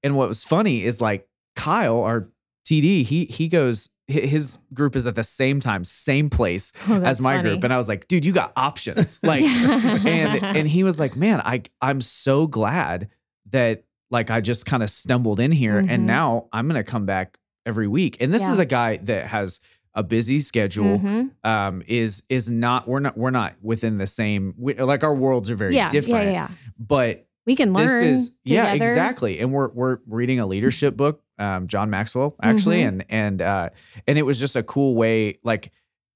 and 0.03 0.14
what 0.14 0.29
was 0.29 0.44
funny 0.44 0.85
is 0.85 1.00
like 1.00 1.26
kyle 1.57 2.03
our 2.03 2.26
td 2.70 3.04
he 3.04 3.24
he 3.26 3.48
goes 3.48 3.90
his 4.06 4.59
group 4.74 4.96
is 4.96 5.06
at 5.06 5.14
the 5.14 5.22
same 5.24 5.61
time 5.61 5.85
same 5.85 6.28
place 6.30 6.72
Oh, 6.88 7.00
as 7.02 7.20
my 7.20 7.37
funny. 7.37 7.48
group 7.50 7.64
and 7.64 7.72
i 7.72 7.78
was 7.78 7.88
like 7.88 8.06
dude 8.09 8.24
you 8.24 8.33
got 8.33 8.52
options 8.56 9.20
like 9.33 9.42
Yeah. 9.42 9.98
and 10.06 10.56
and 10.56 10.68
he 10.68 10.85
was 10.85 10.98
like 11.00 11.16
man 11.16 11.40
i 11.44 11.62
i'm 11.80 12.00
so 12.00 12.46
glad 12.46 13.09
that 13.50 13.85
like 14.11 14.30
i 14.30 14.40
just 14.40 14.66
kind 14.66 14.83
of 14.83 14.90
stumbled 14.90 15.40
in 15.40 15.52
here 15.52 15.80
Mhm. 15.83 15.90
and 15.90 16.06
now 16.06 16.48
i'm 16.52 16.66
gonna 16.68 16.85
come 16.85 17.06
back 17.06 17.38
every 17.66 17.87
week 17.88 18.16
and 18.20 18.33
this 18.33 18.48
is 18.48 18.59
a 18.59 18.66
guy 18.66 18.96
that 18.98 19.26
has 19.26 19.61
a 19.94 20.02
busy 20.02 20.38
schedule 20.40 20.98
Mhm. 20.98 21.30
um 21.44 21.83
is 21.87 22.22
is 22.28 22.48
not 22.50 22.87
we're 22.88 23.00
not 23.00 23.16
we're 23.18 23.30
not 23.30 23.54
within 23.62 23.96
the 23.96 24.06
same 24.06 24.54
we, 24.56 24.74
like 24.74 25.02
our 25.04 25.14
worlds 25.14 25.50
are 25.50 25.56
very 25.56 25.74
yeah, 25.74 25.88
different 25.88 26.26
Yeah, 26.26 26.33
yeah, 26.33 26.48
yeah. 26.48 26.48
but 26.78 27.26
We 27.46 27.56
can 27.56 27.72
learn. 27.72 27.87
this 27.87 28.02
is 28.02 28.38
yeah 28.44 28.72
exactly 28.72 29.40
and 29.40 29.52
we're 29.52 29.70
we're 29.72 29.98
reading 30.06 30.38
a 30.40 30.46
leadership 30.54 30.96
book 30.96 31.22
um 31.40 31.66
john 31.66 31.90
maxwell 31.90 32.37
actually 32.42 32.81
Mhm. 32.83 32.88
and 32.88 33.05
and 33.09 33.42
uh 33.42 33.68
and 34.07 34.18
it 34.18 34.22
was 34.22 34.38
just 34.38 34.55
a 34.57 34.62
cool 34.62 34.94
way 34.94 35.35
like 35.42 35.72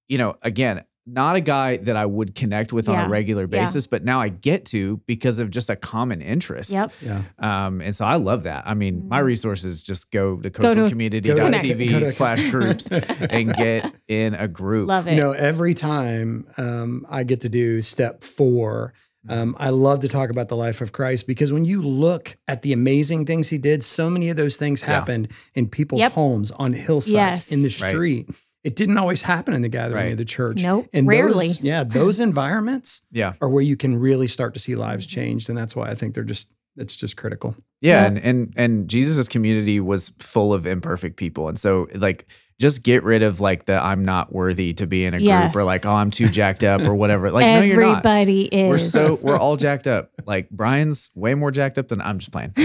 you 0.08 0.18
know 0.18 0.36
again 0.42 0.84
not 1.06 1.36
a 1.36 1.40
guy 1.42 1.76
that 1.76 1.96
i 1.96 2.06
would 2.06 2.34
connect 2.34 2.72
with 2.72 2.88
on 2.88 3.04
a 3.04 3.08
regular 3.10 3.42
Yeah. 3.42 3.60
basis 3.60 3.86
but 3.86 4.04
now 4.04 4.22
i 4.22 4.30
get 4.30 4.64
to 4.66 5.02
because 5.06 5.38
of 5.38 5.50
just 5.50 5.68
a 5.68 5.76
common 5.76 6.22
interest 6.22 6.70
Yep. 6.70 6.92
Yeah. 7.02 7.22
um 7.38 7.82
and 7.82 7.94
so 7.94 8.06
i 8.06 8.16
love 8.16 8.44
that 8.44 8.62
i 8.66 8.72
mean 8.72 9.06
my 9.08 9.20
Mhm. 9.20 9.24
resources 9.26 9.82
just 9.82 10.10
go 10.10 10.36
to 10.36 10.48
Go 10.48 10.62
to- 10.62 10.74
Go 10.74 10.88
to- 10.88 10.94
coastalcommunity.tv 10.94 11.90
go 11.90 12.00
to- 12.00 12.10
slash 12.10 12.50
groups 12.50 12.90
and 13.30 13.52
get 13.54 13.92
in 14.08 14.32
a 14.34 14.48
group 14.48 14.88
Love 14.88 15.06
it. 15.06 15.10
You 15.14 15.20
know, 15.20 15.32
every 15.32 15.74
time 15.74 16.46
um, 16.56 17.04
I 17.10 17.24
get 17.24 17.40
to 17.42 17.48
do 17.50 17.82
step 17.82 18.22
four, 18.22 18.94
um, 19.28 19.56
I 19.58 19.70
love 19.70 20.00
to 20.00 20.08
talk 20.08 20.30
about 20.30 20.48
the 20.48 20.56
life 20.56 20.80
of 20.80 20.92
Christ 20.92 21.26
because 21.26 21.52
when 21.52 21.64
you 21.64 21.82
look 21.82 22.36
at 22.48 22.62
the 22.62 22.72
amazing 22.72 23.26
things 23.26 23.48
he 23.48 23.58
did, 23.58 23.82
so 23.84 24.10
many 24.10 24.28
of 24.28 24.36
those 24.36 24.56
things 24.56 24.82
Yeah. 24.82 24.88
happened 24.88 25.28
in 25.54 25.68
people's 25.68 26.00
Yep. 26.00 26.12
homes, 26.12 26.50
on 26.52 26.72
hillsides, 26.72 27.12
Yes. 27.14 27.52
in 27.52 27.62
the 27.62 27.76
Right. 27.80 27.90
street. 27.90 28.28
It 28.62 28.76
didn't 28.76 28.96
always 28.98 29.22
happen 29.22 29.52
in 29.54 29.60
the 29.62 29.68
gathering 29.68 30.04
Right. 30.04 30.12
of 30.12 30.18
the 30.18 30.24
church. 30.24 30.62
Nope, 30.62 30.88
And 30.92 31.06
rarely. 31.06 31.48
Those, 31.48 31.60
yeah, 31.60 31.84
those 31.84 32.18
environments 32.20 33.02
yeah 33.12 33.34
are 33.40 33.48
where 33.48 33.62
you 33.62 33.76
can 33.76 33.96
really 33.98 34.26
start 34.28 34.54
to 34.54 34.60
see 34.60 34.74
lives 34.74 35.06
changed, 35.06 35.48
and 35.48 35.56
that's 35.58 35.74
why 35.76 35.88
I 35.88 35.94
think 35.94 36.14
they're 36.14 36.24
just 36.24 36.48
it's 36.76 36.96
just 36.96 37.16
critical. 37.16 37.54
Yeah, 37.80 38.00
Yeah. 38.00 38.06
and 38.06 38.18
and 38.18 38.52
and 38.56 38.88
Jesus's 38.88 39.28
community 39.28 39.78
was 39.80 40.08
full 40.18 40.52
of 40.52 40.66
imperfect 40.66 41.16
people, 41.16 41.48
and 41.48 41.58
so 41.58 41.86
like 41.94 42.26
just 42.60 42.82
get 42.84 43.02
rid 43.02 43.22
of 43.22 43.40
like 43.40 43.66
the 43.66 43.74
I'm 43.74 44.04
not 44.04 44.32
worthy 44.32 44.72
to 44.74 44.86
be 44.86 45.04
in 45.04 45.14
a 45.14 45.18
Yes. 45.18 45.52
group 45.52 45.62
or 45.62 45.64
like 45.66 45.84
oh 45.84 45.92
I'm 45.94 46.10
too 46.10 46.28
jacked 46.28 46.62
up 46.62 46.82
or 46.82 46.94
whatever. 46.94 47.30
Like 47.30 47.44
no, 47.46 47.60
you're 47.62 47.80
not. 47.80 48.04
Everybody 48.06 48.44
is. 48.46 48.68
We're 48.70 48.78
so 48.78 49.18
we're 49.22 49.36
all 49.38 49.56
jacked 49.56 49.86
up. 49.86 50.10
Like 50.26 50.48
Brian's 50.50 51.10
way 51.14 51.34
more 51.34 51.50
jacked 51.50 51.78
up 51.78 51.88
than 51.88 52.00
I'm 52.00 52.18
just 52.18 52.30
playing. 52.32 52.52
No, 52.56 52.64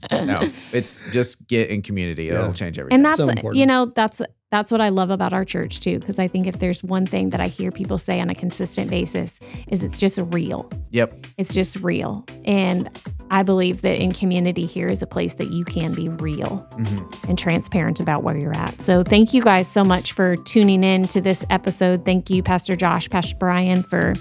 it's 0.42 1.10
just 1.12 1.46
get 1.48 1.70
in 1.70 1.82
community. 1.82 2.28
It'll 2.30 2.52
change 2.52 2.78
everything. 2.78 2.96
and 2.96 3.04
that's 3.04 3.16
So 3.16 3.52
you 3.52 3.66
know 3.66 3.86
that's 3.94 4.22
that's 4.50 4.72
what 4.72 4.80
I 4.80 4.88
love 4.88 5.10
about 5.10 5.32
our 5.32 5.44
church 5.44 5.80
too 5.80 5.98
because 5.98 6.18
I 6.18 6.26
think 6.26 6.46
if 6.46 6.58
there's 6.58 6.82
one 6.82 7.04
thing 7.06 7.30
that 7.30 7.40
I 7.40 7.48
hear 7.48 7.70
people 7.70 7.98
say 7.98 8.20
on 8.20 8.30
a 8.30 8.34
consistent 8.34 8.90
basis 8.90 9.38
is 9.68 9.84
it's 9.84 9.98
just 9.98 10.18
real. 10.32 10.70
yep. 10.90 11.12
It's 11.36 11.52
just 11.54 11.76
real. 11.76 12.24
And 12.46 12.88
I 13.30 13.42
believe 13.42 13.82
that 13.82 14.00
in 14.00 14.12
community 14.12 14.64
here 14.64 14.88
is 14.88 15.02
a 15.02 15.06
place 15.06 15.34
that 15.34 15.50
you 15.50 15.64
can 15.66 15.92
be 15.92 16.08
real 16.08 16.66
Mhm. 16.78 17.28
and 17.28 17.38
transparent 17.38 18.00
about 18.00 18.22
where 18.22 18.38
you're 18.38 18.56
at. 18.56 18.80
So 18.80 19.02
thank 19.02 19.34
you 19.34 19.42
guys 19.42 19.68
so 19.70 19.84
much 19.84 20.12
for 20.14 20.34
tuning 20.34 20.82
in 20.82 21.06
to 21.08 21.20
this 21.20 21.44
episode. 21.50 22.06
Thank 22.06 22.30
you, 22.30 22.42
Pastor 22.42 22.74
Josh, 22.74 23.08
Pastor 23.10 23.36
Brian, 23.38 23.82
for 23.82 24.14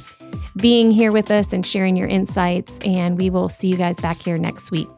being 0.57 0.91
here 0.91 1.13
with 1.13 1.31
us 1.31 1.53
and 1.53 1.65
sharing 1.65 1.95
your 1.95 2.09
insights. 2.09 2.79
And 2.83 3.17
we 3.17 3.29
will 3.29 3.47
see 3.47 3.69
you 3.69 3.77
guys 3.77 3.95
back 3.97 4.21
here 4.21 4.37
next 4.37 4.71
week. 4.71 4.89